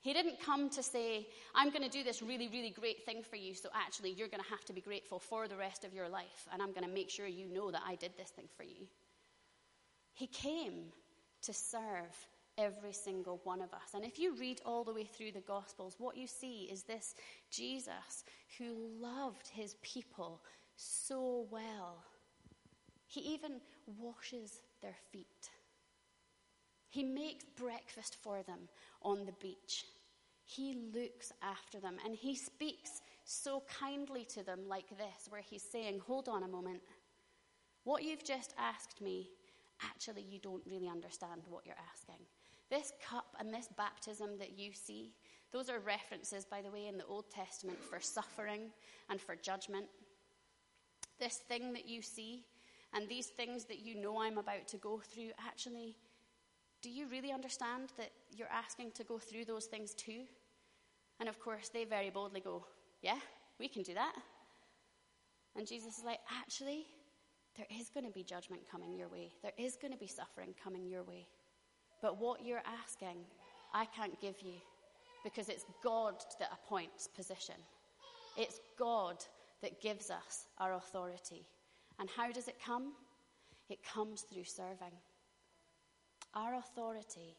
He 0.00 0.12
didn't 0.12 0.40
come 0.40 0.70
to 0.70 0.82
say, 0.82 1.26
I'm 1.56 1.70
going 1.70 1.82
to 1.82 1.90
do 1.90 2.04
this 2.04 2.22
really, 2.22 2.48
really 2.48 2.70
great 2.70 3.04
thing 3.04 3.22
for 3.22 3.34
you, 3.34 3.52
so 3.54 3.68
actually 3.74 4.12
you're 4.12 4.28
going 4.28 4.42
to 4.42 4.48
have 4.48 4.64
to 4.66 4.72
be 4.72 4.80
grateful 4.80 5.18
for 5.18 5.48
the 5.48 5.56
rest 5.56 5.84
of 5.84 5.92
your 5.92 6.08
life, 6.08 6.46
and 6.52 6.62
I'm 6.62 6.72
going 6.72 6.86
to 6.86 6.94
make 6.94 7.10
sure 7.10 7.26
you 7.26 7.46
know 7.52 7.72
that 7.72 7.82
I 7.84 7.96
did 7.96 8.12
this 8.16 8.30
thing 8.30 8.46
for 8.56 8.62
you. 8.62 8.86
He 10.14 10.28
came 10.28 10.92
to 11.42 11.52
serve 11.52 12.14
every 12.58 12.92
single 12.92 13.40
one 13.44 13.62
of 13.62 13.72
us. 13.72 13.94
And 13.94 14.04
if 14.04 14.18
you 14.18 14.34
read 14.34 14.60
all 14.66 14.84
the 14.84 14.92
way 14.92 15.04
through 15.04 15.32
the 15.32 15.40
Gospels, 15.40 15.94
what 15.98 16.16
you 16.16 16.26
see 16.26 16.68
is 16.70 16.82
this 16.82 17.14
Jesus 17.50 18.24
who 18.58 18.74
loved 19.00 19.48
his 19.48 19.76
people 19.82 20.42
so 20.76 21.46
well. 21.50 22.04
He 23.06 23.20
even 23.20 23.60
washes 23.98 24.60
their 24.82 24.96
feet. 25.10 25.50
He 26.90 27.02
makes 27.02 27.44
breakfast 27.56 28.16
for 28.22 28.42
them 28.42 28.68
on 29.02 29.24
the 29.24 29.32
beach. 29.40 29.84
He 30.44 30.78
looks 30.94 31.32
after 31.42 31.78
them 31.78 31.96
and 32.04 32.14
he 32.14 32.34
speaks 32.34 33.02
so 33.24 33.62
kindly 33.78 34.24
to 34.24 34.42
them, 34.42 34.60
like 34.66 34.88
this, 34.90 35.28
where 35.28 35.42
he's 35.42 35.62
saying, 35.62 36.00
Hold 36.06 36.28
on 36.28 36.42
a 36.42 36.48
moment. 36.48 36.80
What 37.84 38.02
you've 38.02 38.24
just 38.24 38.54
asked 38.58 39.00
me, 39.02 39.28
actually, 39.82 40.22
you 40.22 40.38
don't 40.38 40.62
really 40.66 40.88
understand 40.88 41.42
what 41.48 41.66
you're 41.66 41.76
asking. 41.92 42.24
This 42.70 42.92
cup 43.08 43.36
and 43.38 43.52
this 43.52 43.68
baptism 43.76 44.38
that 44.38 44.58
you 44.58 44.72
see, 44.72 45.14
those 45.52 45.70
are 45.70 45.78
references, 45.78 46.44
by 46.44 46.60
the 46.60 46.70
way, 46.70 46.86
in 46.86 46.98
the 46.98 47.06
Old 47.06 47.30
Testament 47.30 47.78
for 47.82 48.00
suffering 48.00 48.70
and 49.08 49.20
for 49.20 49.34
judgment. 49.36 49.86
This 51.18 51.36
thing 51.36 51.72
that 51.72 51.88
you 51.88 52.02
see, 52.02 52.44
and 52.94 53.08
these 53.08 53.26
things 53.26 53.64
that 53.64 53.80
you 53.80 54.00
know 54.00 54.20
I'm 54.20 54.38
about 54.38 54.68
to 54.68 54.76
go 54.76 55.00
through, 55.00 55.30
actually, 55.46 55.96
do 56.82 56.90
you 56.90 57.08
really 57.08 57.32
understand 57.32 57.92
that 57.96 58.10
you're 58.30 58.48
asking 58.48 58.92
to 58.92 59.04
go 59.04 59.18
through 59.18 59.46
those 59.46 59.66
things 59.66 59.94
too? 59.94 60.22
And 61.18 61.28
of 61.28 61.40
course, 61.40 61.70
they 61.70 61.84
very 61.84 62.10
boldly 62.10 62.40
go, 62.40 62.64
Yeah, 63.02 63.18
we 63.58 63.68
can 63.68 63.82
do 63.82 63.94
that. 63.94 64.14
And 65.56 65.66
Jesus 65.66 65.98
is 65.98 66.04
like, 66.04 66.20
Actually, 66.40 66.86
there 67.56 67.66
is 67.80 67.90
going 67.90 68.06
to 68.06 68.12
be 68.12 68.22
judgment 68.22 68.62
coming 68.70 68.94
your 68.94 69.08
way, 69.08 69.32
there 69.42 69.52
is 69.58 69.76
going 69.80 69.92
to 69.92 69.98
be 69.98 70.06
suffering 70.06 70.54
coming 70.62 70.86
your 70.86 71.02
way. 71.02 71.26
But 72.00 72.20
what 72.20 72.44
you're 72.44 72.62
asking, 72.82 73.16
I 73.74 73.84
can't 73.86 74.20
give 74.20 74.36
you 74.42 74.54
because 75.24 75.48
it's 75.48 75.64
God 75.82 76.14
that 76.38 76.50
appoints 76.52 77.08
position. 77.08 77.56
It's 78.36 78.60
God 78.78 79.16
that 79.62 79.80
gives 79.80 80.10
us 80.10 80.46
our 80.58 80.74
authority. 80.74 81.44
And 81.98 82.08
how 82.08 82.30
does 82.30 82.48
it 82.48 82.56
come? 82.64 82.92
It 83.68 83.78
comes 83.82 84.22
through 84.22 84.44
serving. 84.44 84.94
Our 86.34 86.54
authority 86.54 87.36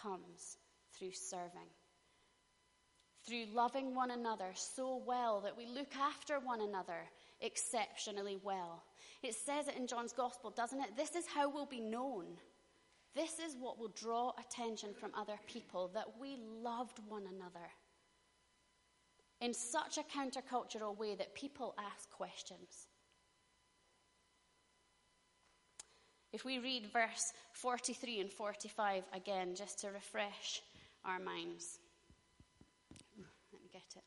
comes 0.00 0.56
through 0.96 1.12
serving. 1.12 1.68
Through 3.26 3.46
loving 3.54 3.94
one 3.94 4.10
another 4.10 4.50
so 4.54 5.02
well 5.06 5.40
that 5.42 5.56
we 5.56 5.66
look 5.66 5.94
after 6.00 6.38
one 6.38 6.62
another 6.62 7.08
exceptionally 7.40 8.38
well. 8.42 8.82
It 9.22 9.34
says 9.34 9.68
it 9.68 9.76
in 9.76 9.86
John's 9.86 10.12
Gospel, 10.12 10.50
doesn't 10.50 10.80
it? 10.80 10.96
This 10.96 11.14
is 11.14 11.26
how 11.26 11.50
we'll 11.50 11.66
be 11.66 11.80
known. 11.80 12.24
This 13.18 13.40
is 13.40 13.56
what 13.58 13.80
will 13.80 13.90
draw 14.00 14.30
attention 14.38 14.90
from 14.94 15.10
other 15.12 15.40
people 15.48 15.90
that 15.92 16.06
we 16.20 16.38
loved 16.62 17.00
one 17.08 17.24
another 17.24 17.66
in 19.40 19.52
such 19.52 19.98
a 19.98 20.04
countercultural 20.16 20.96
way 20.96 21.16
that 21.16 21.34
people 21.34 21.74
ask 21.80 22.08
questions. 22.12 22.86
If 26.32 26.44
we 26.44 26.60
read 26.60 26.92
verse 26.92 27.32
43 27.54 28.20
and 28.20 28.30
45 28.30 29.02
again, 29.12 29.56
just 29.56 29.80
to 29.80 29.88
refresh 29.88 30.62
our 31.04 31.18
minds. 31.18 31.80
Let 33.52 33.60
me 33.60 33.68
get 33.72 33.82
it. 33.96 34.04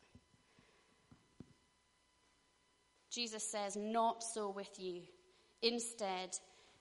Jesus 3.09 3.43
says, 3.43 3.75
Not 3.75 4.23
so 4.23 4.49
with 4.49 4.79
you. 4.79 5.01
Instead, 5.61 6.37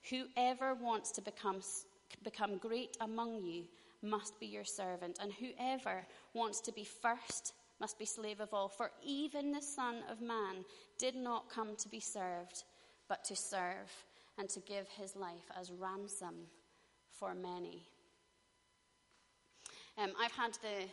whoever 0.08 0.74
wants 0.74 1.10
to 1.12 1.22
become, 1.22 1.60
become 2.22 2.58
great 2.58 2.96
among 3.00 3.42
you 3.42 3.64
must 4.02 4.38
be 4.40 4.46
your 4.46 4.64
servant, 4.64 5.18
and 5.20 5.32
whoever 5.32 6.06
wants 6.34 6.60
to 6.62 6.72
be 6.72 6.84
first 6.84 7.52
must 7.80 7.98
be 7.98 8.04
slave 8.04 8.40
of 8.40 8.52
all. 8.54 8.68
For 8.68 8.90
even 9.04 9.52
the 9.52 9.62
Son 9.62 9.96
of 10.10 10.20
Man 10.20 10.64
did 10.98 11.14
not 11.14 11.50
come 11.50 11.76
to 11.76 11.88
be 11.88 12.00
served, 12.00 12.64
but 13.08 13.24
to 13.24 13.36
serve 13.36 13.90
and 14.38 14.48
to 14.50 14.60
give 14.60 14.88
his 14.88 15.16
life 15.16 15.50
as 15.58 15.70
ransom 15.70 16.34
for 17.10 17.34
many. 17.34 17.82
Um, 19.98 20.12
I've 20.18 20.32
had 20.32 20.54
the 20.62 20.88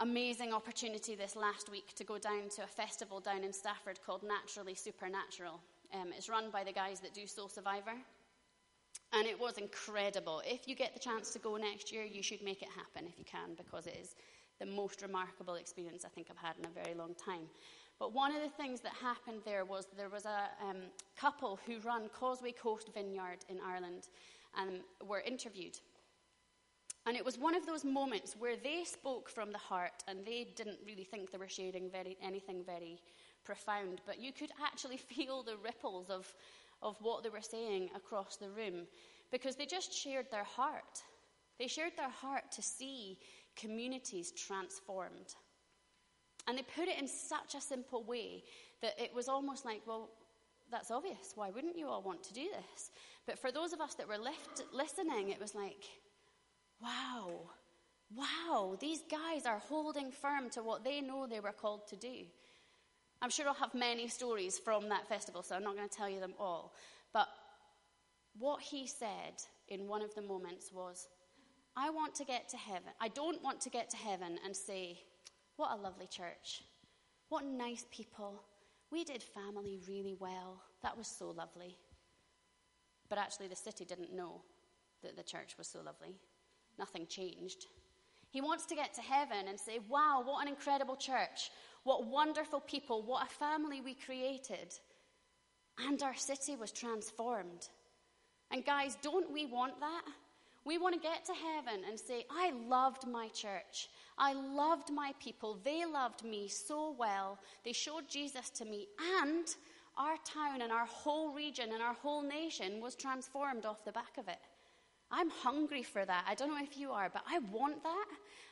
amazing 0.00 0.52
opportunity 0.52 1.14
this 1.14 1.36
last 1.36 1.70
week 1.70 1.94
to 1.94 2.04
go 2.04 2.18
down 2.18 2.50
to 2.56 2.64
a 2.64 2.66
festival 2.66 3.20
down 3.20 3.42
in 3.42 3.52
Stafford 3.52 3.98
called 4.04 4.22
Naturally 4.22 4.74
Supernatural. 4.74 5.60
Um, 5.94 6.08
it's 6.16 6.28
run 6.28 6.50
by 6.50 6.64
the 6.64 6.72
guys 6.72 7.00
that 7.00 7.14
do 7.14 7.26
Soul 7.26 7.48
Survivor. 7.48 7.94
And 9.12 9.26
it 9.26 9.38
was 9.38 9.56
incredible. 9.56 10.42
If 10.44 10.66
you 10.68 10.74
get 10.74 10.92
the 10.92 11.00
chance 11.00 11.30
to 11.32 11.38
go 11.38 11.56
next 11.56 11.92
year, 11.92 12.04
you 12.04 12.22
should 12.22 12.42
make 12.42 12.62
it 12.62 12.68
happen 12.68 13.08
if 13.08 13.18
you 13.18 13.24
can, 13.24 13.54
because 13.56 13.86
it 13.86 13.96
is 14.00 14.14
the 14.58 14.66
most 14.66 15.02
remarkable 15.02 15.54
experience 15.54 16.04
I 16.04 16.08
think 16.08 16.28
I've 16.30 16.36
had 16.36 16.56
in 16.58 16.66
a 16.66 16.82
very 16.84 16.94
long 16.94 17.14
time. 17.14 17.48
But 17.98 18.12
one 18.12 18.34
of 18.34 18.42
the 18.42 18.48
things 18.48 18.80
that 18.82 18.92
happened 18.92 19.40
there 19.44 19.64
was 19.64 19.86
there 19.96 20.08
was 20.08 20.26
a 20.26 20.50
um, 20.62 20.82
couple 21.18 21.58
who 21.66 21.78
run 21.80 22.08
Causeway 22.08 22.52
Coast 22.52 22.90
Vineyard 22.92 23.38
in 23.48 23.58
Ireland 23.66 24.08
and 24.58 24.80
were 25.06 25.20
interviewed. 25.20 25.78
And 27.06 27.16
it 27.16 27.24
was 27.24 27.38
one 27.38 27.54
of 27.54 27.64
those 27.64 27.84
moments 27.84 28.34
where 28.36 28.56
they 28.56 28.82
spoke 28.84 29.28
from 29.30 29.52
the 29.52 29.58
heart 29.58 30.02
and 30.08 30.26
they 30.26 30.48
didn't 30.56 30.78
really 30.84 31.04
think 31.04 31.30
they 31.30 31.38
were 31.38 31.48
sharing 31.48 31.88
very, 31.88 32.16
anything 32.20 32.64
very 32.66 32.98
profound, 33.44 34.00
but 34.04 34.18
you 34.18 34.32
could 34.32 34.50
actually 34.62 34.96
feel 35.14 35.42
the 35.42 35.56
ripples 35.62 36.10
of, 36.10 36.34
of 36.82 36.96
what 37.00 37.22
they 37.22 37.28
were 37.28 37.40
saying 37.40 37.90
across 37.94 38.36
the 38.36 38.48
room 38.50 38.86
because 39.32 39.56
they 39.56 39.66
just 39.66 39.92
shared 39.92 40.26
their 40.30 40.44
heart. 40.44 41.02
They 41.58 41.66
shared 41.66 41.92
their 41.96 42.10
heart 42.10 42.52
to 42.52 42.62
see 42.62 43.18
communities 43.56 44.32
transformed. 44.32 45.34
And 46.46 46.58
they 46.58 46.62
put 46.62 46.88
it 46.88 46.98
in 46.98 47.08
such 47.08 47.54
a 47.56 47.60
simple 47.60 48.04
way 48.04 48.44
that 48.82 49.00
it 49.02 49.14
was 49.14 49.28
almost 49.28 49.64
like, 49.64 49.82
well, 49.86 50.10
that's 50.70 50.90
obvious. 50.90 51.32
Why 51.34 51.50
wouldn't 51.50 51.78
you 51.78 51.88
all 51.88 52.02
want 52.02 52.22
to 52.24 52.34
do 52.34 52.42
this? 52.44 52.90
But 53.26 53.38
for 53.38 53.50
those 53.50 53.72
of 53.72 53.80
us 53.80 53.94
that 53.94 54.08
were 54.08 54.18
listening, 54.72 55.30
it 55.30 55.40
was 55.40 55.54
like, 55.54 55.84
wow, 56.80 57.50
wow, 58.14 58.76
these 58.80 59.00
guys 59.10 59.46
are 59.46 59.58
holding 59.58 60.12
firm 60.12 60.50
to 60.50 60.62
what 60.62 60.84
they 60.84 61.00
know 61.00 61.26
they 61.26 61.40
were 61.40 61.52
called 61.52 61.88
to 61.88 61.96
do. 61.96 62.26
I'm 63.22 63.30
sure 63.30 63.46
I'll 63.48 63.54
have 63.54 63.74
many 63.74 64.08
stories 64.08 64.58
from 64.58 64.88
that 64.90 65.08
festival, 65.08 65.42
so 65.42 65.54
I'm 65.56 65.62
not 65.62 65.76
going 65.76 65.88
to 65.88 65.94
tell 65.94 66.08
you 66.08 66.20
them 66.20 66.34
all. 66.38 66.74
But 67.12 67.28
what 68.38 68.60
he 68.60 68.86
said 68.86 69.42
in 69.68 69.88
one 69.88 70.02
of 70.02 70.14
the 70.14 70.22
moments 70.22 70.70
was, 70.72 71.08
I 71.76 71.90
want 71.90 72.14
to 72.16 72.24
get 72.24 72.48
to 72.50 72.56
heaven. 72.56 72.90
I 73.00 73.08
don't 73.08 73.42
want 73.42 73.60
to 73.62 73.70
get 73.70 73.90
to 73.90 73.96
heaven 73.96 74.38
and 74.44 74.54
say, 74.54 74.98
what 75.56 75.72
a 75.72 75.82
lovely 75.82 76.06
church. 76.06 76.62
What 77.28 77.44
nice 77.44 77.84
people. 77.90 78.42
We 78.90 79.04
did 79.04 79.22
family 79.22 79.80
really 79.88 80.14
well. 80.18 80.62
That 80.82 80.96
was 80.96 81.06
so 81.06 81.30
lovely. 81.30 81.76
But 83.08 83.18
actually, 83.18 83.48
the 83.48 83.56
city 83.56 83.84
didn't 83.84 84.14
know 84.14 84.42
that 85.02 85.16
the 85.16 85.22
church 85.22 85.56
was 85.58 85.66
so 85.66 85.78
lovely. 85.78 86.16
Nothing 86.78 87.06
changed. 87.06 87.66
He 88.30 88.40
wants 88.40 88.66
to 88.66 88.74
get 88.74 88.92
to 88.94 89.00
heaven 89.00 89.48
and 89.48 89.58
say, 89.58 89.78
Wow, 89.88 90.22
what 90.24 90.42
an 90.42 90.48
incredible 90.48 90.96
church. 90.96 91.50
What 91.86 92.08
wonderful 92.08 92.58
people. 92.58 93.02
What 93.02 93.28
a 93.28 93.32
family 93.32 93.80
we 93.80 93.94
created. 93.94 94.74
And 95.78 96.02
our 96.02 96.16
city 96.16 96.56
was 96.56 96.72
transformed. 96.72 97.68
And 98.50 98.66
guys, 98.66 98.98
don't 99.02 99.32
we 99.32 99.46
want 99.46 99.78
that? 99.78 100.02
We 100.64 100.78
want 100.78 100.96
to 100.96 101.00
get 101.00 101.24
to 101.26 101.32
heaven 101.32 101.84
and 101.88 101.96
say, 101.98 102.24
I 102.28 102.50
loved 102.68 103.06
my 103.06 103.28
church. 103.28 103.88
I 104.18 104.32
loved 104.32 104.92
my 104.92 105.12
people. 105.22 105.60
They 105.62 105.84
loved 105.86 106.24
me 106.24 106.48
so 106.48 106.96
well. 106.98 107.38
They 107.64 107.72
showed 107.72 108.08
Jesus 108.08 108.50
to 108.50 108.64
me. 108.64 108.88
And 109.22 109.46
our 109.96 110.16
town 110.24 110.62
and 110.62 110.72
our 110.72 110.86
whole 110.86 111.32
region 111.32 111.70
and 111.72 111.80
our 111.80 111.94
whole 111.94 112.22
nation 112.22 112.80
was 112.80 112.96
transformed 112.96 113.64
off 113.64 113.84
the 113.84 113.92
back 113.92 114.18
of 114.18 114.26
it. 114.26 114.40
I'm 115.10 115.30
hungry 115.30 115.82
for 115.82 116.04
that. 116.04 116.24
I 116.28 116.34
don't 116.34 116.50
know 116.50 116.62
if 116.62 116.76
you 116.76 116.90
are, 116.90 117.08
but 117.12 117.22
I 117.28 117.38
want 117.52 117.82
that. 117.82 118.06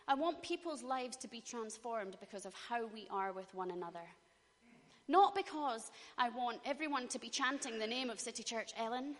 I 0.06 0.14
want 0.14 0.42
people's 0.42 0.82
lives 0.82 1.16
to 1.18 1.28
be 1.28 1.40
transformed 1.40 2.16
because 2.20 2.46
of 2.46 2.54
how 2.68 2.86
we 2.86 3.06
are 3.10 3.32
with 3.32 3.52
one 3.54 3.70
another. 3.70 4.06
Not 5.08 5.34
because 5.34 5.90
I 6.16 6.28
want 6.30 6.60
everyone 6.64 7.08
to 7.08 7.18
be 7.18 7.28
chanting 7.28 7.78
the 7.78 7.86
name 7.86 8.08
of 8.10 8.20
City 8.20 8.42
Church 8.42 8.72
Ellon, 8.78 9.16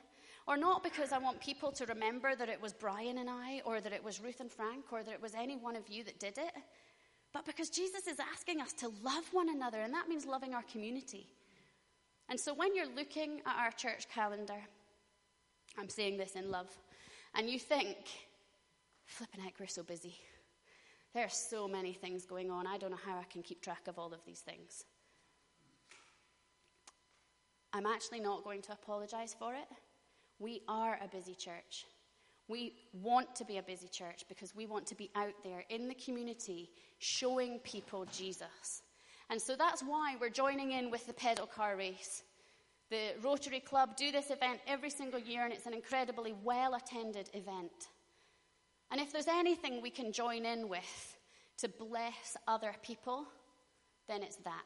Or 0.47 0.57
not 0.57 0.83
because 0.83 1.13
I 1.13 1.19
want 1.19 1.41
people 1.41 1.73
to 1.73 1.87
remember 1.87 2.35
that 2.37 2.51
it 2.51 2.61
was 2.61 2.75
Brian 2.75 3.19
and 3.19 3.31
I, 3.31 3.63
or 3.65 3.81
that 3.81 3.93
it 3.93 4.05
was 4.05 4.21
Ruth 4.21 4.41
and 4.41 4.51
Frank, 4.51 4.93
or 4.93 5.03
that 5.03 5.13
it 5.13 5.23
was 5.23 5.35
any 5.35 5.57
one 5.57 5.75
of 5.75 5.89
you 5.89 6.05
that 6.05 6.21
did 6.21 6.37
it, 6.37 6.53
but 7.33 7.47
because 7.47 7.71
Jesus 7.71 8.07
is 8.07 8.19
asking 8.33 8.61
us 8.61 8.73
to 8.75 8.93
love 9.03 9.25
one 9.33 9.49
another, 9.49 9.81
and 9.81 9.93
that 9.95 10.09
means 10.09 10.27
loving 10.27 10.55
our 10.55 10.63
community. 10.63 11.27
And 12.29 12.39
so 12.39 12.55
when 12.55 12.77
you're 12.77 12.95
looking 12.95 13.41
at 13.47 13.57
our 13.57 13.71
church 13.73 14.09
calendar, 14.09 14.61
I'm 15.79 15.89
saying 15.89 16.19
this 16.19 16.37
in 16.37 16.51
love, 16.51 16.69
and 17.35 17.49
you 17.49 17.59
think, 17.59 17.97
flipping 19.07 19.41
heck, 19.41 19.55
we're 19.59 19.67
so 19.67 19.83
busy. 19.83 20.17
There 21.15 21.25
are 21.25 21.31
so 21.31 21.69
many 21.69 21.93
things 21.93 22.25
going 22.25 22.51
on. 22.51 22.67
I 22.67 22.79
don't 22.79 22.91
know 22.91 22.99
how 23.05 23.17
I 23.17 23.25
can 23.25 23.43
keep 23.43 23.63
track 23.63 23.87
of 23.87 23.99
all 23.99 24.13
of 24.13 24.25
these 24.27 24.41
things. 24.41 24.85
I'm 27.73 27.87
actually 27.87 28.21
not 28.21 28.45
going 28.45 28.63
to 28.63 28.73
apologize 28.73 29.35
for 29.39 29.55
it. 29.55 29.69
We 30.39 30.63
are 30.69 30.99
a 31.03 31.09
busy 31.09 31.35
church. 31.35 31.87
We 32.47 32.75
want 32.93 33.35
to 33.37 33.45
be 33.45 33.59
a 33.59 33.63
busy 33.63 33.89
church 33.89 34.25
because 34.29 34.55
we 34.55 34.67
want 34.67 34.87
to 34.89 34.95
be 34.95 35.11
out 35.15 35.35
there 35.43 35.65
in 35.71 35.89
the 35.89 35.95
community 35.95 36.71
showing 36.99 37.59
people 37.61 38.07
Jesus. 38.13 38.83
And 39.31 39.41
so 39.41 39.57
that's 39.57 39.83
why 39.83 40.17
we're 40.21 40.31
joining 40.31 40.73
in 40.73 40.91
with 40.91 41.07
the 41.07 41.15
pedal 41.15 41.47
car 41.47 41.77
race. 41.77 42.23
The 42.91 43.15
Rotary 43.23 43.61
Club 43.61 43.97
do 43.97 44.13
this 44.13 44.31
event 44.31 44.61
every 44.67 44.91
single 44.91 45.21
year, 45.21 45.45
and 45.45 45.53
it's 45.53 45.67
an 45.67 45.75
incredibly 45.75 46.35
well 46.43 46.75
attended 46.75 47.31
event. 47.35 47.89
And 48.91 49.01
if 49.01 49.13
there's 49.13 49.29
anything 49.29 49.83
we 49.83 49.91
can 49.91 50.13
join 50.13 50.45
in 50.45 50.69
with 50.69 51.17
to 51.59 51.69
bless 51.69 52.37
other 52.47 52.75
people, 52.83 53.27
then 54.09 54.23
it's 54.23 54.37
that. 54.37 54.65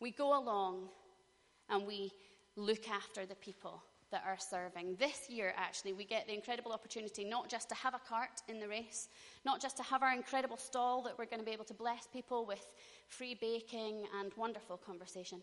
We 0.00 0.10
go 0.10 0.38
along 0.38 0.88
and 1.68 1.86
we 1.86 2.12
look 2.56 2.88
after 2.88 3.26
the 3.26 3.34
people 3.36 3.82
that 4.10 4.24
are 4.26 4.38
serving. 4.38 4.96
This 4.98 5.28
year, 5.28 5.52
actually, 5.56 5.92
we 5.92 6.04
get 6.04 6.26
the 6.26 6.34
incredible 6.34 6.72
opportunity 6.72 7.24
not 7.24 7.48
just 7.48 7.68
to 7.68 7.74
have 7.74 7.94
a 7.94 8.00
cart 8.08 8.42
in 8.48 8.58
the 8.58 8.68
race, 8.68 9.08
not 9.44 9.60
just 9.60 9.76
to 9.76 9.82
have 9.82 10.02
our 10.02 10.12
incredible 10.12 10.56
stall 10.56 11.02
that 11.02 11.18
we're 11.18 11.26
going 11.26 11.40
to 11.40 11.44
be 11.44 11.52
able 11.52 11.64
to 11.66 11.74
bless 11.74 12.06
people 12.06 12.46
with 12.46 12.70
free 13.08 13.36
baking 13.40 14.06
and 14.18 14.32
wonderful 14.36 14.76
conversation. 14.76 15.42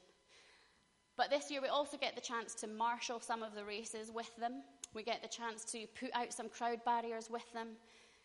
But 1.17 1.29
this 1.29 1.49
year, 1.49 1.61
we 1.61 1.69
also 1.69 1.97
get 1.97 2.15
the 2.15 2.21
chance 2.21 2.53
to 2.55 2.67
marshal 2.67 3.19
some 3.19 3.41
of 3.41 3.55
the 3.55 3.63
races 3.63 4.11
with 4.13 4.35
them. 4.37 4.63
We 4.93 5.03
get 5.03 5.21
the 5.21 5.29
chance 5.29 5.63
to 5.71 5.85
put 5.99 6.09
out 6.13 6.33
some 6.33 6.49
crowd 6.49 6.83
barriers 6.83 7.29
with 7.29 7.51
them. 7.53 7.69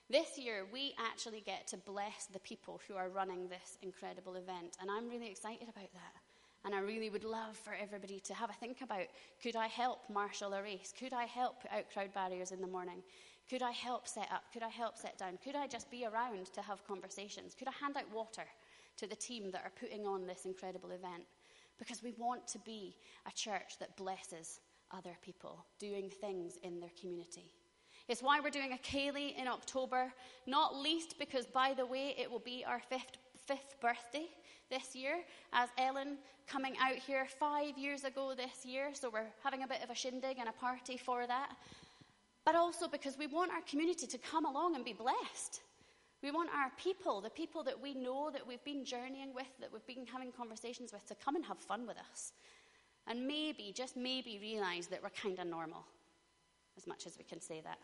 This 0.09 0.37
year, 0.37 0.67
we 0.73 0.95
actually 0.99 1.41
get 1.41 1.69
to 1.69 1.77
bless 1.77 2.27
the 2.27 2.41
people 2.41 2.81
who 2.89 2.95
are 2.97 3.09
running 3.09 3.49
this 3.49 3.79
incredible 3.81 4.35
event, 4.35 4.77
and 4.81 4.91
I'm 4.91 5.09
really 5.09 5.31
excited 5.31 5.69
about 5.69 5.93
that. 5.93 6.15
And 6.65 6.75
I 6.75 6.81
really 6.81 7.11
would 7.11 7.25
love 7.25 7.57
for 7.57 7.75
everybody 7.81 8.21
to 8.21 8.35
have 8.35 8.51
a 8.51 8.55
think 8.55 8.83
about 8.83 9.07
could 9.43 9.57
I 9.57 9.69
help 9.69 10.01
marshal 10.13 10.53
a 10.53 10.63
race? 10.63 10.93
Could 10.99 11.13
I 11.13 11.25
help 11.25 11.63
put 11.63 11.71
out 11.71 11.91
crowd 11.93 12.13
barriers 12.13 12.51
in 12.51 12.61
the 12.61 12.67
morning? 12.67 13.03
Could 13.49 13.63
I 13.63 13.71
help 13.71 14.07
set 14.07 14.29
up? 14.33 14.43
Could 14.53 14.63
I 14.63 14.69
help 14.69 14.99
set 14.99 15.17
down? 15.17 15.39
Could 15.43 15.57
I 15.57 15.67
just 15.67 15.91
be 15.91 16.05
around 16.05 16.53
to 16.55 16.61
have 16.61 16.87
conversations? 16.87 17.55
Could 17.55 17.69
I 17.69 17.73
hand 17.81 17.97
out 17.97 18.13
water 18.13 18.45
to 18.99 19.07
the 19.07 19.17
team 19.17 19.51
that 19.53 19.63
are 19.65 19.73
putting 19.81 20.07
on 20.07 20.27
this 20.27 20.45
incredible 20.45 20.91
event? 20.91 21.25
Because 21.81 22.01
we 22.01 22.15
want 22.17 22.47
to 22.49 22.61
be 22.61 22.95
a 23.27 23.33
church 23.33 23.79
that 23.81 23.97
blesses 23.97 24.61
other 24.93 25.17
people 25.23 25.65
doing 25.81 26.11
things 26.21 26.59
in 26.63 26.79
their 26.79 26.93
community. 27.01 27.53
It's 28.07 28.23
why 28.23 28.39
we're 28.41 28.51
doing 28.51 28.73
a 28.73 28.77
Ceilidh 28.77 29.37
in 29.37 29.49
October, 29.49 30.13
not 30.47 30.77
least 30.77 31.19
because, 31.19 31.47
by 31.47 31.75
the 31.77 31.87
way, 31.87 32.15
it 32.17 32.31
will 32.31 32.41
be 32.41 32.65
our 32.65 32.81
fifth 32.89 33.17
fifth 33.47 33.81
birthday 33.81 34.27
this 34.71 34.95
year, 34.95 35.25
as 35.53 35.69
Ellon 35.77 36.19
coming 36.47 36.77
out 36.81 36.95
here 36.95 37.27
five 37.39 37.77
years 37.77 38.05
ago 38.05 38.33
this 38.37 38.65
year. 38.65 38.91
So 38.93 39.11
we're 39.11 39.27
having 39.43 39.65
a 39.65 39.67
bit 39.67 39.83
of 39.83 39.91
a 39.91 39.95
shindig 39.95 40.39
and 40.39 40.49
a 40.49 40.53
party 40.53 40.97
for 40.97 41.27
that. 41.27 41.51
But 42.45 42.55
also 42.55 42.87
because 42.87 43.19
we 43.19 43.27
want 43.27 43.51
our 43.51 43.63
community 43.63 44.07
to 44.07 44.19
come 44.19 44.45
along 44.45 44.77
and 44.77 44.85
be 44.85 44.93
blessed. 44.93 45.61
We 46.23 46.31
want 46.31 46.51
our 46.51 46.71
people, 46.77 47.21
the 47.21 47.31
people 47.31 47.63
that 47.65 47.81
we 47.81 47.95
know, 47.95 48.31
that 48.31 48.47
we've 48.47 48.63
been 48.65 48.85
journeying 48.85 49.35
with, 49.35 49.49
that 49.61 49.73
we've 49.73 49.87
been 49.87 50.07
having 50.07 50.33
conversations 50.33 50.93
with, 50.93 51.07
to 51.07 51.15
come 51.15 51.35
and 51.35 51.45
have 51.47 51.59
fun 51.59 51.87
with 51.87 51.97
us. 52.13 52.33
And 53.07 53.27
maybe, 53.27 53.73
just 53.75 53.97
maybe, 53.97 54.39
realize 54.41 54.89
that 54.89 55.03
we're 55.03 55.11
kind 55.11 55.39
of 55.39 55.47
normal, 55.47 55.87
as 56.77 56.87
much 56.87 57.07
as 57.07 57.17
we 57.17 57.25
can 57.25 57.41
say 57.41 57.63
that. 57.65 57.79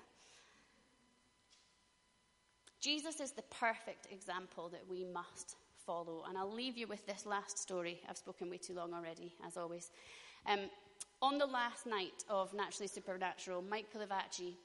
Jesus 2.81 3.21
is 3.21 3.33
the 3.33 3.43
perfect 3.43 4.07
example 4.13 4.69
that 4.69 4.83
we 4.89 5.05
must 5.05 5.57
follow. 5.87 6.25
And 6.29 6.37
I'll 6.37 6.53
leave 6.53 6.77
you 6.77 6.87
with 6.87 7.07
this 7.07 7.25
last 7.25 7.59
story. 7.59 8.01
I've 8.09 8.19
spoken 8.19 8.51
way 8.51 8.59
too 8.59 8.75
long 8.75 8.93
already, 8.93 9.33
as 9.47 9.57
always. 9.57 9.91
Um, 10.47 10.61
on 11.23 11.39
the 11.39 11.47
last 11.47 11.87
night 11.87 12.25
of 12.29 12.53
Naturally 12.53 12.89
Supernatural, 12.89 13.63
Mike 13.63 13.87
Pilavachi 13.93 14.57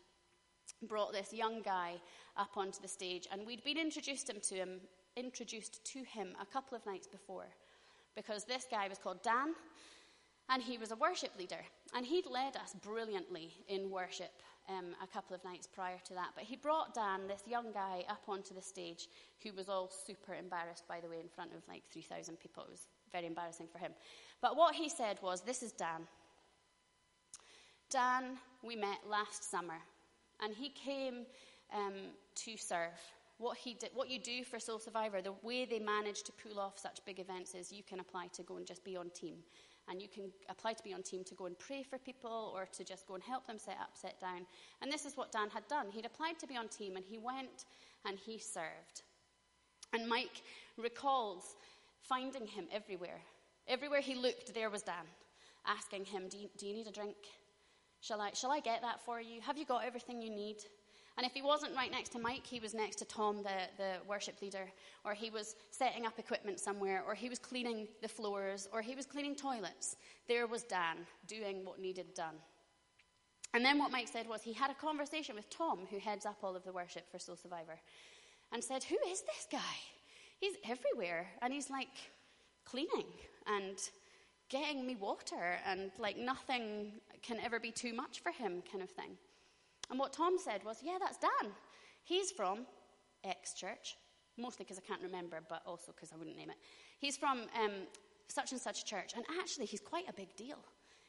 brought 0.87 1.13
this 1.13 1.33
young 1.33 1.61
guy 1.61 1.95
up 2.37 2.57
onto 2.57 2.81
the 2.81 2.87
stage, 2.87 3.27
and 3.31 3.45
we'd 3.45 3.63
been 3.63 3.77
introduced 3.77 4.29
him 4.29 4.39
to 4.41 4.55
him, 4.55 4.81
introduced 5.15 5.83
to 5.85 6.03
him 6.03 6.29
a 6.41 6.45
couple 6.45 6.75
of 6.75 6.85
nights 6.85 7.07
before, 7.07 7.47
because 8.15 8.43
this 8.43 8.65
guy 8.69 8.87
was 8.87 8.97
called 8.97 9.21
Dan, 9.23 9.53
and 10.49 10.61
he 10.61 10.77
was 10.77 10.91
a 10.91 10.95
worship 10.95 11.31
leader, 11.37 11.63
and 11.95 12.05
he'd 12.05 12.25
led 12.25 12.55
us 12.57 12.75
brilliantly 12.83 13.53
in 13.67 13.89
worship 13.89 14.31
um, 14.69 14.95
a 15.01 15.07
couple 15.07 15.35
of 15.35 15.43
nights 15.43 15.67
prior 15.67 15.97
to 16.05 16.13
that. 16.13 16.31
But 16.35 16.43
he 16.43 16.55
brought 16.55 16.93
Dan, 16.93 17.27
this 17.27 17.43
young 17.47 17.71
guy, 17.71 18.03
up 18.09 18.23
onto 18.27 18.53
the 18.53 18.61
stage 18.61 19.07
who 19.43 19.53
was 19.53 19.69
all 19.69 19.89
super 19.89 20.33
embarrassed, 20.33 20.87
by 20.87 20.99
the 20.99 21.09
way, 21.09 21.19
in 21.19 21.29
front 21.29 21.51
of 21.53 21.61
like 21.67 21.83
3,000 21.91 22.39
people. 22.39 22.63
It 22.63 22.71
was 22.71 22.87
very 23.11 23.27
embarrassing 23.27 23.67
for 23.71 23.79
him. 23.79 23.91
But 24.41 24.55
what 24.55 24.75
he 24.75 24.89
said 24.89 25.19
was, 25.21 25.41
This 25.41 25.63
is 25.63 25.71
Dan. 25.71 26.07
Dan, 27.89 28.37
we 28.63 28.75
met 28.75 28.99
last 29.09 29.49
summer, 29.49 29.79
and 30.41 30.53
he 30.53 30.69
came 30.69 31.25
um, 31.73 31.93
to 32.35 32.57
serve. 32.57 32.99
What, 33.37 33.57
he 33.57 33.73
did, 33.73 33.89
what 33.93 34.09
you 34.09 34.19
do 34.19 34.43
for 34.43 34.59
Soul 34.59 34.79
Survivor, 34.79 35.21
the 35.21 35.33
way 35.41 35.65
they 35.65 35.79
manage 35.79 36.23
to 36.23 36.31
pull 36.31 36.59
off 36.59 36.77
such 36.77 37.03
big 37.05 37.19
events 37.19 37.55
is 37.55 37.71
you 37.71 37.83
can 37.83 37.99
apply 37.99 38.27
to 38.33 38.43
go 38.43 38.57
and 38.57 38.67
just 38.67 38.83
be 38.83 38.95
on 38.95 39.09
team 39.09 39.37
and 39.89 40.01
you 40.01 40.07
can 40.07 40.31
apply 40.49 40.73
to 40.73 40.83
be 40.83 40.93
on 40.93 41.01
team 41.01 41.23
to 41.23 41.33
go 41.33 41.47
and 41.47 41.57
pray 41.57 41.83
for 41.83 41.97
people 41.97 42.51
or 42.55 42.65
to 42.71 42.83
just 42.83 43.07
go 43.07 43.15
and 43.15 43.23
help 43.23 43.47
them 43.47 43.57
set 43.57 43.77
up, 43.81 43.89
set 43.93 44.19
down. 44.21 44.45
And 44.81 44.91
this 44.91 45.05
is 45.05 45.17
what 45.17 45.31
Dan 45.31 45.49
had 45.49 45.67
done. 45.67 45.87
He'd 45.91 46.05
applied 46.05 46.39
to 46.39 46.47
be 46.47 46.55
on 46.55 46.67
team 46.67 46.95
and 46.95 47.05
he 47.05 47.17
went 47.17 47.65
and 48.05 48.17
he 48.17 48.37
served. 48.37 49.01
And 49.93 50.07
Mike 50.07 50.43
recalls 50.77 51.55
finding 52.01 52.45
him 52.45 52.65
everywhere. 52.71 53.21
Everywhere 53.67 54.01
he 54.01 54.15
looked, 54.15 54.53
there 54.53 54.69
was 54.69 54.81
Dan, 54.81 55.05
asking 55.65 56.05
him, 56.05 56.23
Do 56.29 56.37
you, 56.37 56.49
do 56.57 56.67
you 56.67 56.73
need 56.73 56.87
a 56.87 56.91
drink? 56.91 57.17
Shall 58.01 58.19
I, 58.19 58.31
shall 58.33 58.51
I 58.51 58.59
get 58.59 58.81
that 58.81 58.99
for 59.05 59.21
you? 59.21 59.41
Have 59.41 59.57
you 59.57 59.65
got 59.65 59.85
everything 59.85 60.21
you 60.21 60.31
need? 60.31 60.57
And 61.17 61.25
if 61.25 61.33
he 61.33 61.41
wasn't 61.41 61.75
right 61.75 61.91
next 61.91 62.09
to 62.13 62.19
Mike, 62.19 62.45
he 62.45 62.59
was 62.59 62.73
next 62.73 62.95
to 62.97 63.05
Tom, 63.05 63.43
the, 63.43 63.67
the 63.77 63.93
worship 64.07 64.41
leader, 64.41 64.71
or 65.05 65.13
he 65.13 65.29
was 65.29 65.55
setting 65.69 66.05
up 66.05 66.17
equipment 66.17 66.59
somewhere, 66.59 67.03
or 67.05 67.13
he 67.13 67.29
was 67.29 67.37
cleaning 67.37 67.87
the 68.01 68.07
floors, 68.07 68.67
or 68.73 68.81
he 68.81 68.95
was 68.95 69.05
cleaning 69.05 69.35
toilets. 69.35 69.97
There 70.27 70.47
was 70.47 70.63
Dan 70.63 70.97
doing 71.27 71.63
what 71.63 71.79
needed 71.79 72.13
done. 72.15 72.35
And 73.53 73.63
then 73.63 73.77
what 73.77 73.91
Mike 73.91 74.07
said 74.07 74.27
was 74.27 74.41
he 74.41 74.53
had 74.53 74.71
a 74.71 74.75
conversation 74.75 75.35
with 75.35 75.49
Tom, 75.49 75.79
who 75.89 75.99
heads 75.99 76.25
up 76.25 76.37
all 76.41 76.55
of 76.55 76.63
the 76.63 76.71
worship 76.71 77.11
for 77.11 77.19
Soul 77.19 77.35
Survivor, 77.35 77.77
and 78.51 78.63
said, 78.63 78.83
Who 78.83 78.97
is 79.07 79.21
this 79.21 79.47
guy? 79.51 79.59
He's 80.39 80.55
everywhere, 80.67 81.27
and 81.41 81.53
he's 81.53 81.69
like 81.69 81.89
cleaning 82.65 83.05
and 83.45 83.77
getting 84.49 84.87
me 84.87 84.95
water, 84.95 85.59
and 85.65 85.91
like 85.99 86.17
nothing 86.17 86.93
can 87.21 87.39
ever 87.39 87.59
be 87.59 87.71
too 87.71 87.93
much 87.93 88.21
for 88.21 88.31
him, 88.31 88.63
kind 88.71 88.83
of 88.83 88.89
thing. 88.89 89.17
And 89.89 89.99
what 89.99 90.13
Tom 90.13 90.37
said 90.37 90.63
was, 90.63 90.79
Yeah, 90.83 90.97
that's 90.99 91.17
Dan. 91.17 91.51
He's 92.03 92.31
from 92.31 92.65
X 93.23 93.53
church, 93.53 93.97
mostly 94.37 94.65
because 94.65 94.77
I 94.77 94.81
can't 94.81 95.01
remember, 95.01 95.39
but 95.47 95.61
also 95.65 95.91
because 95.91 96.11
I 96.11 96.17
wouldn't 96.17 96.37
name 96.37 96.49
it. 96.49 96.57
He's 96.99 97.17
from 97.17 97.41
um, 97.61 97.71
such 98.27 98.51
and 98.51 98.61
such 98.61 98.85
church, 98.85 99.13
and 99.15 99.23
actually, 99.39 99.65
he's 99.65 99.81
quite 99.81 100.09
a 100.09 100.13
big 100.13 100.35
deal 100.35 100.57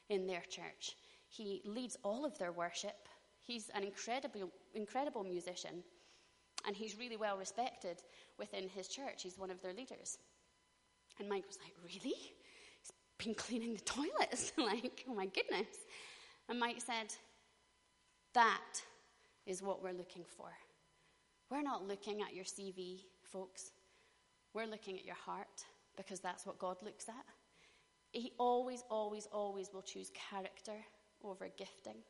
in 0.09 0.27
their 0.27 0.41
church. 0.41 0.95
He 1.29 1.61
leads 1.65 1.97
all 2.03 2.25
of 2.25 2.37
their 2.37 2.51
worship. 2.51 3.07
He's 3.41 3.69
an 3.73 3.83
incredible, 3.83 4.51
incredible 4.75 5.23
musician, 5.23 5.83
and 6.67 6.75
he's 6.75 6.97
really 6.97 7.17
well 7.17 7.37
respected 7.37 8.03
within 8.37 8.69
his 8.69 8.87
church. 8.87 9.23
He's 9.23 9.37
one 9.37 9.49
of 9.49 9.61
their 9.61 9.73
leaders. 9.73 10.17
And 11.19 11.29
Mike 11.29 11.45
was 11.47 11.57
like, 11.63 11.73
Really? 11.83 12.15
Been 13.23 13.35
cleaning 13.35 13.73
the 13.73 13.81
toilets? 13.81 14.53
like, 14.57 15.05
oh 15.09 15.13
my 15.13 15.27
goodness. 15.27 15.67
And 16.49 16.59
Mike 16.59 16.81
said, 16.81 17.13
that 18.33 18.81
is 19.45 19.61
what 19.61 19.83
we're 19.83 19.93
looking 19.93 20.23
for. 20.37 20.49
We're 21.49 21.61
not 21.61 21.87
looking 21.87 22.21
at 22.21 22.35
your 22.35 22.45
CV, 22.45 23.01
folks. 23.23 23.71
We're 24.53 24.67
looking 24.67 24.97
at 24.97 25.05
your 25.05 25.15
heart 25.15 25.63
because 25.95 26.19
that's 26.19 26.45
what 26.45 26.59
God 26.59 26.77
looks 26.83 27.07
at. 27.07 27.25
He 28.11 28.31
always, 28.37 28.83
always, 28.89 29.27
always 29.31 29.69
will 29.73 29.81
choose 29.81 30.11
character 30.31 30.79
over 31.23 31.47
gifting. 31.57 32.01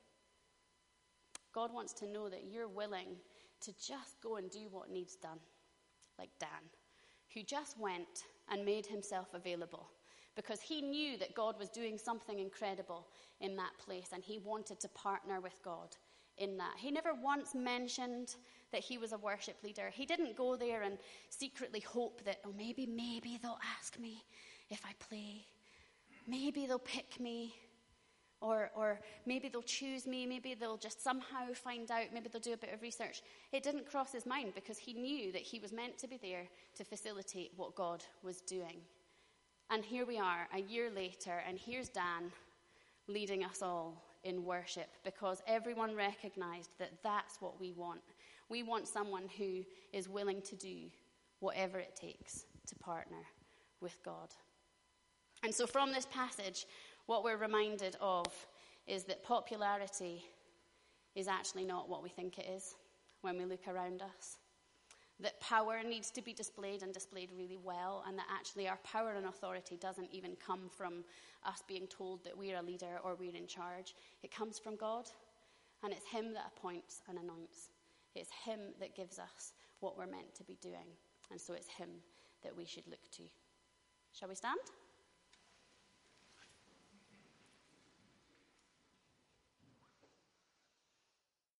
God 1.53 1.73
wants 1.73 1.93
to 1.93 2.07
know 2.07 2.29
that 2.29 2.45
you're 2.49 2.67
willing 2.67 3.17
to 3.61 3.71
just 3.73 4.19
go 4.21 4.37
and 4.37 4.49
do 4.49 4.67
what 4.71 4.89
needs 4.89 5.15
done, 5.15 5.39
like 6.17 6.31
Dan, 6.39 6.49
who 7.33 7.43
just 7.43 7.79
went 7.79 8.23
and 8.49 8.65
made 8.65 8.85
himself 8.85 9.27
available 9.33 9.89
because 10.35 10.61
he 10.61 10.81
knew 10.81 11.17
that 11.17 11.35
God 11.35 11.59
was 11.59 11.69
doing 11.69 11.97
something 11.97 12.39
incredible 12.39 13.07
in 13.39 13.55
that 13.57 13.77
place 13.83 14.09
and 14.13 14.23
he 14.23 14.39
wanted 14.39 14.79
to 14.79 14.89
partner 14.89 15.39
with 15.39 15.61
God 15.63 15.95
in 16.37 16.57
that. 16.57 16.73
He 16.77 16.91
never 16.91 17.13
once 17.13 17.53
mentioned 17.53 18.35
that 18.71 18.81
he 18.81 18.97
was 18.97 19.13
a 19.13 19.17
worship 19.17 19.57
leader. 19.63 19.91
He 19.93 20.05
didn't 20.05 20.35
go 20.35 20.55
there 20.55 20.81
and 20.81 20.97
secretly 21.29 21.79
hope 21.79 22.23
that, 22.25 22.39
oh, 22.45 22.53
maybe, 22.57 22.85
maybe 22.85 23.39
they'll 23.41 23.59
ask 23.77 23.99
me 23.99 24.23
if 24.69 24.81
I 24.85 24.93
play. 24.99 25.45
Maybe 26.27 26.65
they'll 26.65 26.79
pick 26.79 27.19
me. 27.19 27.55
Or, 28.41 28.71
or 28.75 28.99
maybe 29.25 29.47
they'll 29.47 29.61
choose 29.61 30.05
me. 30.05 30.25
Maybe 30.25 30.53
they'll 30.53 30.75
just 30.75 31.01
somehow 31.01 31.53
find 31.53 31.89
out. 31.91 32.07
Maybe 32.13 32.27
they'll 32.29 32.41
do 32.41 32.51
a 32.53 32.57
bit 32.57 32.73
of 32.73 32.81
research. 32.81 33.21
It 33.53 33.63
didn't 33.63 33.89
cross 33.89 34.11
his 34.11 34.25
mind 34.25 34.51
because 34.53 34.77
he 34.77 34.93
knew 34.93 35.31
that 35.31 35.43
he 35.43 35.59
was 35.59 35.71
meant 35.71 35.97
to 35.99 36.07
be 36.07 36.17
there 36.17 36.49
to 36.75 36.83
facilitate 36.83 37.51
what 37.55 37.75
God 37.75 38.03
was 38.21 38.41
doing. 38.41 38.81
And 39.73 39.83
here 39.83 40.05
we 40.05 40.19
are, 40.19 40.47
a 40.53 40.61
year 40.61 40.91
later, 40.91 41.41
and 41.47 41.57
here's 41.57 41.89
Dan 41.89 42.31
leading 43.07 43.43
us 43.43 43.63
all 43.63 44.03
in 44.23 44.45
worship 44.45 44.87
because 45.03 45.41
everyone 45.47 45.95
recognized 45.95 46.77
that 46.77 46.91
that's 47.01 47.41
what 47.41 47.59
we 47.59 47.71
want. 47.71 48.01
We 48.49 48.61
want 48.61 48.87
someone 48.87 49.23
who 49.35 49.63
is 49.91 50.07
willing 50.07 50.43
to 50.43 50.55
do 50.55 50.91
whatever 51.39 51.79
it 51.79 51.95
takes 51.95 52.45
to 52.67 52.75
partner 52.75 53.23
with 53.81 53.97
God. 54.05 54.29
And 55.41 55.51
so, 55.51 55.65
from 55.65 55.91
this 55.91 56.05
passage, 56.05 56.67
what 57.07 57.23
we're 57.23 57.37
reminded 57.37 57.97
of 57.99 58.27
is 58.85 59.05
that 59.05 59.23
popularity 59.23 60.23
is 61.15 61.27
actually 61.27 61.65
not 61.65 61.89
what 61.89 62.03
we 62.03 62.09
think 62.09 62.37
it 62.37 62.45
is 62.47 62.75
when 63.21 63.39
we 63.39 63.45
look 63.45 63.67
around 63.67 64.03
us 64.03 64.37
that 65.23 65.39
power 65.39 65.81
needs 65.83 66.11
to 66.11 66.21
be 66.21 66.33
displayed 66.33 66.83
and 66.83 66.93
displayed 66.93 67.29
really 67.35 67.57
well, 67.57 68.03
and 68.07 68.17
that 68.17 68.27
actually 68.31 68.67
our 68.67 68.79
power 68.83 69.13
and 69.13 69.25
authority 69.25 69.77
doesn't 69.77 70.09
even 70.11 70.35
come 70.35 70.69
from 70.69 71.03
us 71.45 71.63
being 71.67 71.87
told 71.87 72.23
that 72.23 72.37
we're 72.37 72.57
a 72.57 72.61
leader 72.61 72.99
or 73.03 73.15
we're 73.15 73.35
in 73.35 73.47
charge. 73.47 73.95
It 74.21 74.31
comes 74.31 74.59
from 74.59 74.75
God, 74.75 75.09
and 75.83 75.93
it's 75.93 76.07
Him 76.07 76.33
that 76.33 76.51
appoints 76.55 77.01
and 77.09 77.17
anoints. 77.17 77.69
It's 78.15 78.31
Him 78.45 78.59
that 78.79 78.95
gives 78.95 79.17
us 79.17 79.53
what 79.79 79.97
we're 79.97 80.05
meant 80.05 80.35
to 80.35 80.43
be 80.43 80.57
doing, 80.61 80.91
and 81.31 81.39
so 81.39 81.53
it's 81.53 81.69
Him 81.69 81.89
that 82.43 82.55
we 82.55 82.65
should 82.65 82.87
look 82.87 83.09
to. 83.13 83.23
Shall 84.11 84.29
we 84.29 84.35
stand? 84.35 84.59